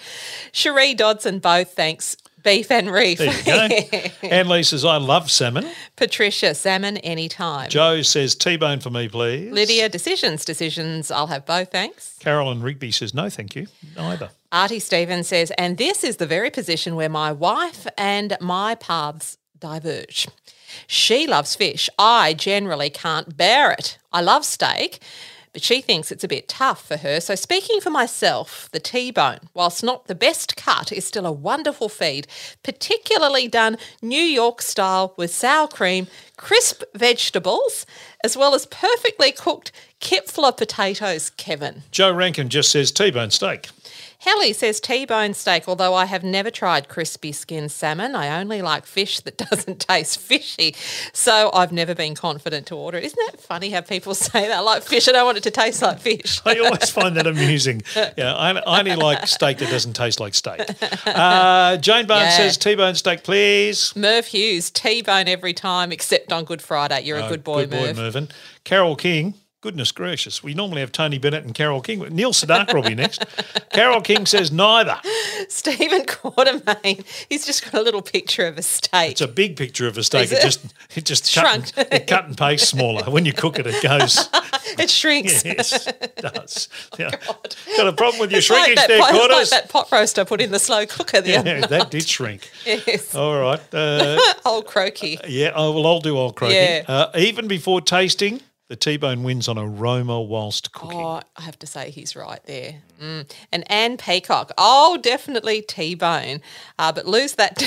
Cherie 0.51 0.93
Dodson, 0.93 1.39
both 1.39 1.73
thanks. 1.73 2.15
Beef 2.43 2.71
and 2.71 2.89
reef. 2.91 3.17
There 3.19 3.33
you 3.33 3.43
go. 3.43 4.27
Anne 4.27 4.49
Lee 4.49 4.63
says, 4.63 4.83
I 4.85 4.97
love 4.97 5.29
salmon. 5.29 5.67
Patricia, 5.95 6.55
salmon 6.55 6.97
anytime. 6.97 7.69
Joe 7.69 8.01
says, 8.01 8.35
T-bone 8.35 8.79
for 8.79 8.89
me, 8.89 9.07
please. 9.09 9.51
Lydia, 9.51 9.89
decisions, 9.89 10.45
decisions. 10.45 11.11
I'll 11.11 11.27
have 11.27 11.45
both, 11.45 11.71
thanks. 11.71 12.17
Carolyn 12.19 12.61
Rigby 12.61 12.91
says, 12.91 13.13
no, 13.13 13.29
thank 13.29 13.55
you. 13.55 13.67
Neither. 13.95 14.29
Artie 14.51 14.79
Stevens 14.79 15.27
says, 15.27 15.51
and 15.57 15.77
this 15.77 16.03
is 16.03 16.17
the 16.17 16.25
very 16.25 16.49
position 16.49 16.95
where 16.95 17.09
my 17.09 17.31
wife 17.31 17.87
and 17.97 18.35
my 18.41 18.75
paths 18.75 19.37
diverge. 19.59 20.27
She 20.87 21.27
loves 21.27 21.55
fish. 21.55 21.89
I 21.97 22.33
generally 22.33 22.89
can't 22.89 23.35
bear 23.37 23.71
it. 23.71 23.97
I 24.11 24.21
love 24.21 24.45
steak, 24.45 25.01
but 25.53 25.63
she 25.63 25.81
thinks 25.81 26.11
it's 26.11 26.23
a 26.23 26.27
bit 26.27 26.47
tough 26.47 26.85
for 26.87 26.97
her. 26.97 27.19
So, 27.19 27.35
speaking 27.35 27.81
for 27.81 27.89
myself, 27.89 28.69
the 28.71 28.79
T 28.79 29.11
bone, 29.11 29.39
whilst 29.53 29.83
not 29.83 30.07
the 30.07 30.15
best 30.15 30.55
cut, 30.55 30.91
is 30.91 31.05
still 31.05 31.25
a 31.25 31.31
wonderful 31.31 31.89
feed, 31.89 32.27
particularly 32.63 33.47
done 33.47 33.77
New 34.01 34.21
York 34.21 34.61
style 34.61 35.13
with 35.17 35.33
sour 35.33 35.67
cream, 35.67 36.07
crisp 36.37 36.83
vegetables, 36.93 37.85
as 38.23 38.37
well 38.37 38.55
as 38.55 38.65
perfectly 38.65 39.31
cooked 39.31 39.71
Kipfler 39.99 40.55
potatoes, 40.55 41.29
Kevin. 41.31 41.83
Joe 41.91 42.11
Rankin 42.11 42.49
just 42.49 42.71
says 42.71 42.91
T-bone 42.91 43.31
steak. 43.31 43.69
Helly 44.21 44.53
says 44.53 44.79
T-bone 44.79 45.33
steak, 45.33 45.67
although 45.67 45.95
I 45.95 46.05
have 46.05 46.23
never 46.23 46.51
tried 46.51 46.87
crispy 46.87 47.31
skin 47.31 47.69
salmon. 47.69 48.13
I 48.15 48.39
only 48.39 48.61
like 48.61 48.85
fish 48.85 49.19
that 49.21 49.35
doesn't 49.49 49.79
taste 49.79 50.19
fishy. 50.19 50.75
So 51.11 51.49
I've 51.55 51.71
never 51.71 51.95
been 51.95 52.13
confident 52.13 52.67
to 52.67 52.75
order 52.75 52.99
it. 52.99 53.03
Isn't 53.05 53.19
that 53.31 53.41
funny 53.41 53.71
how 53.71 53.81
people 53.81 54.13
say 54.29 54.47
that? 54.47 54.57
I 54.57 54.59
like 54.59 54.83
fish, 54.83 55.07
I 55.07 55.11
don't 55.13 55.25
want 55.25 55.39
it 55.39 55.43
to 55.43 55.51
taste 55.51 55.81
like 55.81 55.99
fish. 55.99 56.39
I 56.45 56.59
always 56.59 56.91
find 56.91 57.17
that 57.17 57.25
amusing. 57.27 57.81
Yeah, 58.17 58.33
I, 58.35 58.51
I 58.51 58.79
only 58.79 58.95
like 58.95 59.25
steak 59.27 59.57
that 59.59 59.69
doesn't 59.69 59.93
taste 59.93 60.19
like 60.19 60.33
steak. 60.35 60.61
Uh, 61.05 61.77
Jane 61.77 62.05
Barnes 62.07 62.29
Yeah. 62.31 62.37
says 62.37 62.57
T-bone 62.57 62.93
steak, 62.95 63.23
please. 63.23 63.95
Merv 63.95 64.27
Hughes, 64.27 64.69
T-bone 64.69 65.27
every 65.27 65.53
time 65.53 65.91
except 65.91 66.31
on 66.31 66.43
Good 66.45 66.61
Friday. 66.61 67.01
You're 67.01 67.17
a 67.19 67.27
good 67.29 67.43
boy, 67.43 67.61
Oh, 67.63 67.65
Good 67.65 67.69
boy, 67.71 67.77
Merv. 67.93 67.97
Mervyn. 67.97 68.29
Carol 68.63 68.95
King. 68.95 69.33
Goodness 69.61 69.91
gracious. 69.91 70.41
We 70.41 70.55
normally 70.55 70.81
have 70.81 70.91
Tony 70.91 71.19
Bennett 71.19 71.43
and 71.43 71.53
Carol 71.53 71.81
King. 71.81 71.99
Neil 72.09 72.33
Sedaka 72.33 72.73
will 72.73 72.81
be 72.81 72.95
next. 72.95 73.23
Carol 73.71 74.01
King 74.01 74.25
says 74.25 74.51
neither. 74.51 74.99
Stephen 75.49 76.01
Quartermain, 76.07 77.05
he's 77.29 77.45
just 77.45 77.63
got 77.65 77.75
a 77.75 77.83
little 77.83 78.01
picture 78.01 78.47
of 78.47 78.57
a 78.57 78.63
steak. 78.63 79.11
It's 79.11 79.21
a 79.21 79.27
big 79.27 79.55
picture 79.55 79.87
of 79.87 79.99
a 79.99 80.03
steak. 80.03 80.31
It? 80.31 80.39
it? 80.39 80.41
just 80.41 80.73
it 80.95 81.05
just 81.05 81.31
cut 81.35 81.77
and, 81.77 81.93
it 81.93 82.07
cut 82.07 82.25
and 82.25 82.35
paste 82.35 82.69
smaller. 82.69 83.03
When 83.11 83.23
you 83.23 83.33
cook 83.33 83.59
it, 83.59 83.67
it 83.67 83.83
goes. 83.83 84.27
it 84.79 84.89
shrinks. 84.89 85.45
yes, 85.45 85.85
it 85.85 86.15
does. 86.15 86.67
Yeah. 86.97 87.11
Got 87.77 87.87
a 87.87 87.93
problem 87.93 88.19
with 88.19 88.31
your 88.31 88.39
It's 88.39 88.49
like 88.49 88.63
shrinkage 88.63 88.75
that 88.77 88.87
there, 88.87 88.97
it's 88.97 89.11
like 89.11 89.15
quarters? 89.15 89.49
that 89.51 89.69
pot 89.69 89.91
roast 89.91 90.17
I 90.17 90.23
put 90.23 90.41
in 90.41 90.49
the 90.49 90.57
slow 90.57 90.87
cooker 90.87 91.21
the 91.21 91.37
other 91.37 91.53
yeah, 91.53 91.59
night. 91.59 91.69
that 91.69 91.91
did 91.91 92.07
shrink. 92.07 92.49
Yes. 92.65 93.13
All 93.13 93.39
right. 93.39 93.61
Uh, 93.71 94.17
Old 94.43 94.65
croaky. 94.65 95.19
yeah, 95.27 95.51
oh, 95.53 95.71
well, 95.73 95.85
I'll 95.85 95.99
do 95.99 96.17
old 96.17 96.35
croaky. 96.35 96.55
Yeah. 96.55 96.83
Uh, 96.87 97.11
even 97.15 97.47
before 97.47 97.79
tasting, 97.79 98.41
the 98.71 98.77
T-bone 98.77 99.23
wins 99.23 99.49
on 99.49 99.57
aroma 99.57 100.21
whilst 100.21 100.71
cooking. 100.71 100.97
Oh, 100.97 101.19
I 101.35 101.41
have 101.41 101.59
to 101.59 101.67
say 101.67 101.91
he's 101.91 102.15
right 102.15 102.39
there. 102.45 102.75
Mm. 103.01 103.29
And 103.51 103.69
Anne 103.69 103.97
Peacock. 103.97 104.53
Oh, 104.57 104.97
definitely 105.01 105.61
T-bone. 105.61 106.39
Uh, 106.79 106.93
but 106.93 107.05
lose 107.05 107.33
that. 107.33 107.61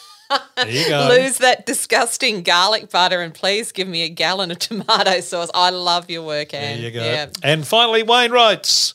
there 0.56 0.70
you 0.70 0.88
go. 0.88 1.08
Lose 1.10 1.38
that 1.38 1.66
disgusting 1.66 2.44
garlic 2.44 2.88
butter 2.88 3.20
and 3.20 3.34
please 3.34 3.72
give 3.72 3.88
me 3.88 4.04
a 4.04 4.08
gallon 4.08 4.52
of 4.52 4.60
tomato 4.60 5.18
sauce. 5.18 5.50
I 5.52 5.70
love 5.70 6.08
your 6.08 6.22
work, 6.22 6.54
Anne. 6.54 6.76
There 6.76 6.88
you 6.88 6.92
go. 6.92 7.04
Yeah. 7.04 7.30
And 7.42 7.66
finally, 7.66 8.04
Wayne 8.04 8.30
writes 8.30 8.94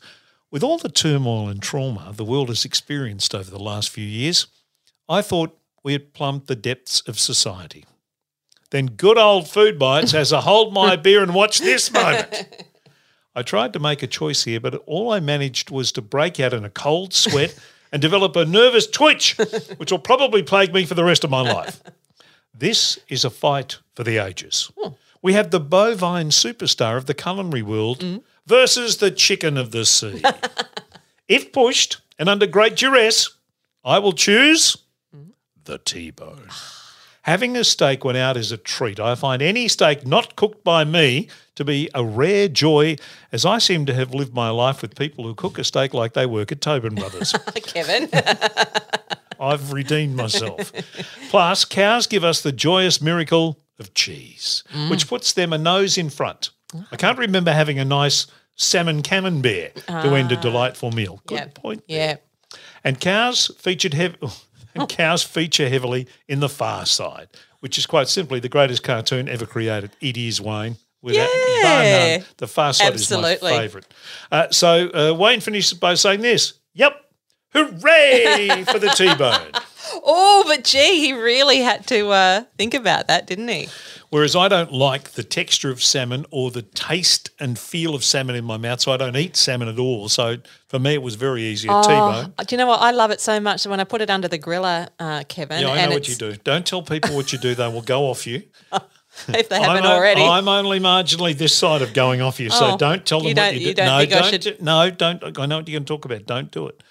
With 0.51 0.63
all 0.63 0.77
the 0.77 0.87
turmoil 0.87 1.49
and 1.49 1.61
trauma 1.61 2.13
the 2.15 2.23
world 2.23 2.47
has 2.47 2.63
experienced 2.63 3.35
over 3.35 3.51
the 3.51 3.59
last 3.59 3.89
few 3.89 4.05
years, 4.05 4.47
I 5.09 5.21
thought 5.21 5.59
we 5.83 5.91
had 5.91 6.13
plumbed 6.13 6.47
the 6.47 6.55
depths 6.55 7.01
of 7.01 7.19
society. 7.19 7.83
Then 8.71 8.87
good 8.87 9.17
old 9.17 9.47
Food 9.47 9.79
Bites 9.79 10.11
has 10.11 10.31
a 10.31 10.41
hold 10.41 10.73
my 10.73 10.95
beer 10.95 11.23
and 11.23 11.33
watch 11.33 11.59
this 11.59 11.91
moment. 11.91 12.65
I 13.35 13.41
tried 13.41 13.73
to 13.73 13.79
make 13.79 14.03
a 14.03 14.07
choice 14.07 14.43
here, 14.43 14.59
but 14.59 14.75
all 14.85 15.11
I 15.11 15.19
managed 15.19 15.71
was 15.71 15.91
to 15.93 16.01
break 16.01 16.39
out 16.39 16.53
in 16.53 16.65
a 16.65 16.69
cold 16.69 17.13
sweat 17.13 17.57
and 17.91 18.01
develop 18.01 18.35
a 18.35 18.45
nervous 18.45 18.85
twitch, 18.87 19.37
which 19.77 19.91
will 19.91 19.99
probably 19.99 20.43
plague 20.43 20.73
me 20.73 20.85
for 20.85 20.93
the 20.93 21.03
rest 21.03 21.23
of 21.23 21.29
my 21.29 21.41
life. 21.41 21.81
This 22.53 22.99
is 23.07 23.23
a 23.23 23.29
fight 23.29 23.79
for 23.95 24.03
the 24.03 24.17
ages. 24.17 24.71
We 25.21 25.33
have 25.33 25.51
the 25.51 25.59
bovine 25.59 26.29
superstar 26.29 26.97
of 26.97 27.05
the 27.05 27.13
culinary 27.13 27.61
world 27.61 28.21
versus 28.45 28.97
the 28.97 29.11
chicken 29.11 29.57
of 29.57 29.71
the 29.71 29.85
sea. 29.85 30.21
if 31.27 31.51
pushed 31.51 32.01
and 32.17 32.29
under 32.29 32.45
great 32.45 32.75
duress, 32.75 33.29
I 33.83 33.99
will 33.99 34.13
choose 34.13 34.77
the 35.63 35.77
T-bone. 35.77 36.49
Having 37.23 37.57
a 37.57 37.63
steak 37.63 38.03
when 38.03 38.15
out 38.15 38.37
is 38.37 38.51
a 38.51 38.57
treat. 38.57 38.99
I 38.99 39.15
find 39.15 39.41
any 39.41 39.67
steak 39.67 40.05
not 40.05 40.35
cooked 40.35 40.63
by 40.63 40.83
me 40.83 41.27
to 41.55 41.65
be 41.65 41.89
a 41.93 42.03
rare 42.03 42.47
joy, 42.47 42.95
as 43.31 43.45
I 43.45 43.57
seem 43.57 43.85
to 43.87 43.93
have 43.93 44.13
lived 44.13 44.33
my 44.33 44.49
life 44.49 44.81
with 44.81 44.95
people 44.95 45.25
who 45.25 45.35
cook 45.35 45.59
a 45.59 45.63
steak 45.63 45.93
like 45.93 46.13
they 46.13 46.25
work 46.25 46.51
at 46.51 46.61
Tobin 46.61 46.95
Brothers. 46.95 47.33
Kevin. 47.63 48.09
I've 49.39 49.71
redeemed 49.71 50.15
myself. 50.15 50.71
Plus, 51.29 51.65
cows 51.65 52.07
give 52.07 52.23
us 52.23 52.41
the 52.41 52.51
joyous 52.51 53.01
miracle 53.01 53.59
of 53.79 53.93
cheese, 53.93 54.63
mm. 54.73 54.89
which 54.89 55.07
puts 55.07 55.33
them 55.33 55.53
a 55.53 55.57
nose 55.57 55.97
in 55.97 56.09
front. 56.09 56.51
I 56.91 56.97
can't 56.97 57.17
remember 57.17 57.51
having 57.51 57.79
a 57.79 57.85
nice 57.85 58.27
salmon 58.55 59.01
camembert 59.01 59.75
to 59.87 60.15
end 60.15 60.31
a 60.31 60.37
ah. 60.37 60.41
delightful 60.41 60.91
meal. 60.91 61.21
Good 61.25 61.35
yeah. 61.35 61.47
point. 61.53 61.83
Yeah. 61.87 62.17
And 62.83 62.99
cows 62.99 63.51
featured 63.57 63.93
hev- 63.93 64.17
oh, 64.21 64.37
and 64.75 64.87
cows 64.89 65.23
feature 65.23 65.69
heavily 65.69 66.07
in 66.27 66.39
The 66.39 66.49
Far 66.49 66.85
Side, 66.85 67.27
which 67.59 67.77
is 67.77 67.85
quite 67.85 68.07
simply 68.07 68.39
the 68.39 68.49
greatest 68.49 68.83
cartoon 68.83 69.27
ever 69.29 69.45
created. 69.45 69.91
It 70.01 70.17
is 70.17 70.39
Wayne. 70.41 70.77
Without 71.01 71.29
Yeah. 71.63 72.17
none. 72.17 72.25
The 72.37 72.47
Far 72.47 72.73
Side 72.73 72.93
Absolutely. 72.93 73.33
is 73.35 73.41
my 73.41 73.49
favourite. 73.61 73.87
Uh, 74.31 74.47
so 74.51 74.89
uh, 74.89 75.13
Wayne 75.13 75.39
finishes 75.39 75.73
by 75.77 75.93
saying 75.93 76.19
this. 76.21 76.53
Yep. 76.73 76.93
Hooray 77.53 78.63
for 78.69 78.79
the 78.79 78.89
T-bone. 78.89 79.51
Oh, 79.93 80.43
but 80.47 80.63
gee, 80.63 80.99
he 80.99 81.13
really 81.13 81.59
had 81.59 81.85
to 81.87 82.09
uh, 82.09 82.43
think 82.57 82.73
about 82.73 83.07
that, 83.07 83.27
didn't 83.27 83.47
he? 83.47 83.67
Whereas 84.09 84.35
I 84.35 84.47
don't 84.47 84.71
like 84.71 85.11
the 85.11 85.23
texture 85.23 85.69
of 85.69 85.83
salmon 85.83 86.25
or 86.31 86.49
the 86.49 86.63
taste 86.63 87.29
and 87.39 87.59
feel 87.59 87.93
of 87.93 88.03
salmon 88.03 88.35
in 88.35 88.43
my 88.43 88.57
mouth, 88.57 88.81
so 88.81 88.91
I 88.91 88.97
don't 88.97 89.15
eat 89.15 89.35
salmon 89.35 89.67
at 89.67 89.77
all. 89.77 90.09
So 90.09 90.37
for 90.67 90.79
me, 90.79 90.95
it 90.95 91.01
was 91.03 91.15
very 91.15 91.43
easy 91.43 91.67
a 91.67 91.81
T-bone. 91.83 92.33
Oh, 92.37 92.43
do 92.43 92.55
you 92.55 92.57
know 92.57 92.65
what? 92.67 92.81
I 92.81 92.91
love 92.91 93.11
it 93.11 93.21
so 93.21 93.39
much 93.39 93.63
that 93.63 93.69
when 93.69 93.79
I 93.79 93.83
put 93.83 94.01
it 94.01 94.09
under 94.09 94.27
the 94.27 94.39
griller, 94.39 94.89
uh, 94.99 95.23
Kevin, 95.27 95.61
Yeah, 95.61 95.69
I 95.69 95.77
and 95.77 95.89
know 95.91 95.95
what 95.95 96.07
you 96.07 96.15
do. 96.15 96.35
Don't 96.37 96.65
tell 96.65 96.81
people 96.81 97.15
what 97.15 97.31
you 97.31 97.37
do; 97.39 97.53
they 97.53 97.67
will 97.67 97.83
go 97.83 98.05
off 98.09 98.25
you. 98.25 98.43
if 99.27 99.49
they 99.49 99.59
haven't 99.59 99.85
I'm, 99.85 99.91
already. 99.91 100.23
I'm 100.23 100.47
only 100.47 100.79
marginally 100.79 101.37
this 101.37 101.55
side 101.55 101.81
of 101.81 101.93
going 101.93 102.21
off 102.21 102.39
you, 102.39 102.49
so 102.49 102.71
Oh, 102.73 102.77
don't 102.77 103.05
tell 103.05 103.19
them 103.19 103.29
you 103.29 103.35
what 103.35 103.53
you 103.53 103.59
do. 103.59 103.65
you 103.67 103.73
don't 103.75 103.85
no, 103.85 104.05
don't. 104.05 104.43
should- 104.43 104.61
No, 104.61 104.89
don't. 104.89 105.23
I 105.39 105.45
know 105.45 105.57
what 105.57 105.67
you're 105.67 105.79
going 105.79 105.85
to 105.85 105.93
talk 105.93 106.05
about. 106.05 106.25
Don't 106.25 106.49
do 106.51 106.67
it. 106.67 106.81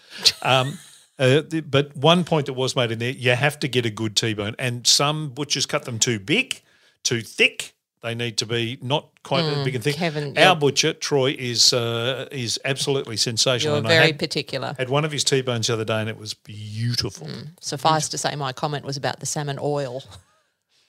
Um, 0.42 0.78
uh, 1.18 1.42
but 1.68 1.96
one 1.96 2.24
point 2.24 2.46
that 2.46 2.52
was 2.52 2.76
made 2.76 2.90
in 2.90 2.98
there, 2.98 3.10
you 3.10 3.32
have 3.32 3.58
to 3.60 3.68
get 3.68 3.84
a 3.84 3.90
good 3.90 4.16
T-bone, 4.16 4.54
and 4.58 4.86
some 4.86 5.30
butchers 5.30 5.66
cut 5.66 5.84
them 5.84 5.98
too 5.98 6.18
big, 6.18 6.60
too 7.02 7.22
thick. 7.22 7.74
They 8.00 8.14
need 8.14 8.38
to 8.38 8.46
be 8.46 8.78
not 8.80 9.08
quite 9.24 9.42
as 9.42 9.64
big 9.64 9.74
and 9.74 9.82
thick. 9.82 9.96
Mm, 9.96 9.98
Kevin, 9.98 10.38
Our 10.38 10.54
butcher 10.54 10.92
Troy 10.92 11.34
is 11.36 11.72
uh, 11.72 12.28
is 12.30 12.60
absolutely 12.64 13.16
sensational. 13.16 13.74
You're 13.74 13.78
and 13.78 13.88
very 13.88 14.06
had, 14.06 14.18
particular. 14.20 14.76
had 14.78 14.88
one 14.88 15.04
of 15.04 15.10
his 15.10 15.24
T-bones 15.24 15.66
the 15.66 15.72
other 15.72 15.84
day, 15.84 16.00
and 16.00 16.08
it 16.08 16.16
was 16.16 16.34
beautiful. 16.34 17.28
Suffice 17.60 18.08
to 18.10 18.18
say, 18.18 18.36
my 18.36 18.52
comment 18.52 18.84
was 18.84 18.96
about 18.96 19.18
the 19.18 19.26
salmon 19.26 19.58
oil. 19.60 20.04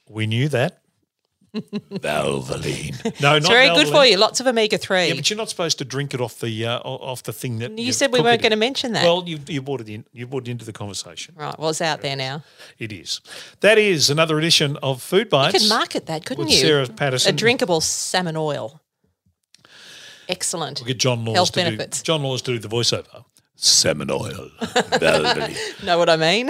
We 0.08 0.28
knew 0.28 0.50
that. 0.50 0.84
Valvoline. 1.56 3.22
No, 3.22 3.30
not 3.30 3.38
It's 3.38 3.48
very 3.48 3.70
good 3.70 3.88
for 3.88 4.06
you. 4.06 4.18
Lots 4.18 4.40
of 4.40 4.48
omega 4.48 4.78
three. 4.78 5.08
Yeah, 5.08 5.16
but 5.16 5.30
you're 5.30 5.38
not 5.38 5.50
supposed 5.50 5.78
to 5.80 5.86
drink 5.86 6.14
it 6.14 6.22
off 6.22 6.40
the 6.40 6.66
uh, 6.66 6.80
off 6.80 7.24
the 7.24 7.34
thing 7.34 7.60
that 7.60 7.78
You 7.78 7.92
said 7.92 8.12
we 8.12 8.22
weren't 8.22 8.42
going 8.42 8.52
to 8.52 8.58
mention 8.58 8.94
that. 8.94 9.04
Well, 9.04 9.24
you 9.28 9.40
you 9.48 9.62
brought 9.62 9.82
it 9.82 9.90
in. 9.90 10.06
You 10.14 10.28
brought 10.28 10.48
it 10.48 10.52
into 10.52 10.66
the 10.66 10.74
conversation. 10.74 11.36
right, 11.38 11.58
well, 11.60 11.70
it's 11.70 11.82
out 11.82 12.02
there 12.02 12.16
now. 12.16 12.44
It 12.78 12.92
is. 12.92 13.22
That 13.62 13.78
is 13.78 14.10
another 14.10 14.38
edition 14.38 14.78
of 14.84 15.02
Food 15.02 15.30
Bites. 15.30 15.54
You 15.54 15.60
Bites. 15.60 15.64
could 15.70 15.76
market 15.76 16.06
that, 16.08 16.26
couldn't 16.26 16.46
with 16.46 16.54
you? 16.54 16.60
Sarah 16.60 16.88
Patterson. 16.88 17.34
A 17.34 17.38
drinkable 17.38 17.82
salmon 17.82 18.38
oil. 18.38 18.82
Excellent. 20.28 20.80
We'll 20.80 20.88
get 20.88 21.00
John 21.00 21.26
Laws 21.26 21.36
Health 21.36 21.52
to 21.54 21.64
benefits. 21.64 22.02
do 22.02 22.06
John 22.06 22.24
Laws 22.24 22.42
to 22.44 22.52
do 22.54 22.60
the 22.60 22.68
voiceover. 22.70 23.26
Salmon 23.62 24.10
oil. 24.10 24.50
Know 25.84 25.98
what 25.98 26.10
I 26.10 26.18
mean? 26.18 26.48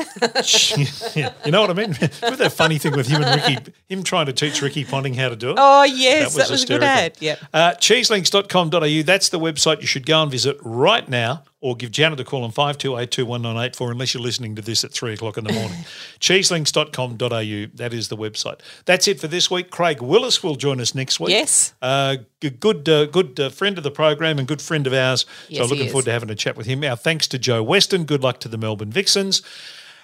yeah, 1.15 1.33
you 1.45 1.51
know 1.51 1.61
what 1.61 1.69
I 1.69 1.73
mean? 1.73 1.91
Remember 2.21 2.43
that 2.43 2.53
funny 2.53 2.77
thing 2.77 2.95
with 2.95 3.07
him 3.07 3.23
and 3.23 3.41
Ricky, 3.41 3.71
him 3.87 4.03
trying 4.03 4.25
to 4.25 4.33
teach 4.33 4.61
Ricky 4.61 4.83
Ponting 4.83 5.13
how 5.13 5.29
to 5.29 5.35
do 5.35 5.51
it? 5.51 5.55
oh, 5.59 5.83
yes, 5.83 6.35
that 6.35 6.49
was, 6.49 6.63
a 6.63 6.67
good 6.67 6.83
ad. 6.83 7.15
Yep. 7.19 7.39
Uh, 7.53 7.71
cheeselinks.com.au, 7.71 9.03
that's 9.03 9.29
the 9.29 9.39
website 9.39 9.81
you 9.81 9.87
should 9.87 10.05
go 10.05 10.21
and 10.21 10.31
visit 10.31 10.57
right 10.61 11.07
now 11.07 11.43
or 11.61 11.75
give 11.75 11.91
Janet 11.91 12.19
a 12.19 12.23
call 12.23 12.43
on 12.43 12.51
52821984 12.51 13.91
unless 13.91 14.13
you're 14.13 14.23
listening 14.23 14.55
to 14.55 14.61
this 14.61 14.83
at 14.83 14.91
3 14.93 15.13
o'clock 15.13 15.37
in 15.37 15.43
the 15.43 15.51
morning. 15.53 15.79
cheeselinks.com.au, 16.19 17.71
that 17.75 17.93
is 17.93 18.07
the 18.07 18.17
website. 18.17 18.59
That's 18.85 19.07
it 19.07 19.19
for 19.19 19.27
this 19.27 19.51
week. 19.51 19.69
Craig 19.69 20.01
Willis 20.01 20.41
will 20.41 20.55
join 20.55 20.79
us 20.79 20.95
next 20.95 21.19
week. 21.19 21.31
Yes. 21.31 21.73
Uh, 21.81 22.17
g- 22.41 22.49
good 22.51 22.87
uh, 22.87 23.05
good 23.07 23.39
uh, 23.39 23.49
friend 23.49 23.77
of 23.77 23.83
the 23.83 23.91
program 23.91 24.39
and 24.39 24.47
good 24.47 24.61
friend 24.61 24.87
of 24.87 24.93
ours. 24.93 25.25
Yes, 25.49 25.59
so 25.59 25.65
he 25.65 25.69
looking 25.71 25.85
is. 25.87 25.91
forward 25.91 26.05
to 26.05 26.11
having 26.11 26.29
a 26.29 26.35
chat 26.35 26.55
with 26.55 26.65
him. 26.65 26.83
Our 26.83 26.95
thanks 26.95 27.27
to 27.27 27.39
Jo 27.39 27.61
Weston. 27.61 28.05
Good 28.05 28.23
luck 28.23 28.39
to 28.41 28.47
the 28.47 28.57
Melbourne 28.57 28.91
Vixens. 28.91 29.41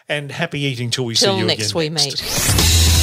And 0.07 0.31
happy 0.31 0.59
eating 0.59 0.91
till 0.91 1.05
we 1.05 1.15
see 1.15 1.35
you 1.35 1.45
next 1.45 1.71
again 1.71 1.77
we 1.79 1.89
next. 1.89 2.05
meet. 2.05 2.19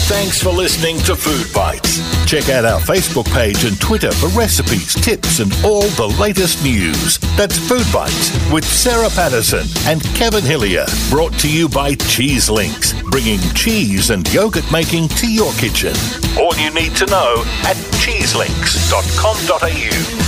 Thanks 0.07 0.41
for 0.41 0.51
listening 0.51 0.99
to 0.99 1.17
Food 1.17 1.53
Bites. 1.53 2.12
Check 2.33 2.49
out 2.49 2.65
our 2.65 2.81
Facebook 2.81 3.31
page 3.35 3.67
and 3.67 3.79
Twitter 3.79 4.11
for 4.11 4.29
recipes, 4.29 4.95
tips, 4.95 5.41
and 5.41 5.53
all 5.63 5.83
the 5.83 6.07
latest 6.19 6.65
news. 6.65 7.19
That's 7.37 7.59
Food 7.59 7.85
Bites 7.93 8.33
with 8.51 8.65
Sarah 8.65 9.11
Patterson 9.11 9.67
and 9.87 10.03
Kevin 10.15 10.43
Hillier. 10.43 10.87
Brought 11.11 11.39
to 11.41 11.53
you 11.53 11.69
by 11.69 11.95
Cheese 11.95 12.49
Links, 12.49 12.95
bringing 13.03 13.39
cheese 13.53 14.09
and 14.09 14.27
yogurt 14.33 14.65
making 14.73 15.09
to 15.09 15.31
your 15.31 15.53
kitchen. 15.57 15.93
All 16.41 16.57
you 16.57 16.73
need 16.73 16.97
to 16.97 17.05
know 17.05 17.45
at 17.65 17.77
cheeselinks.com.au. 18.01 20.22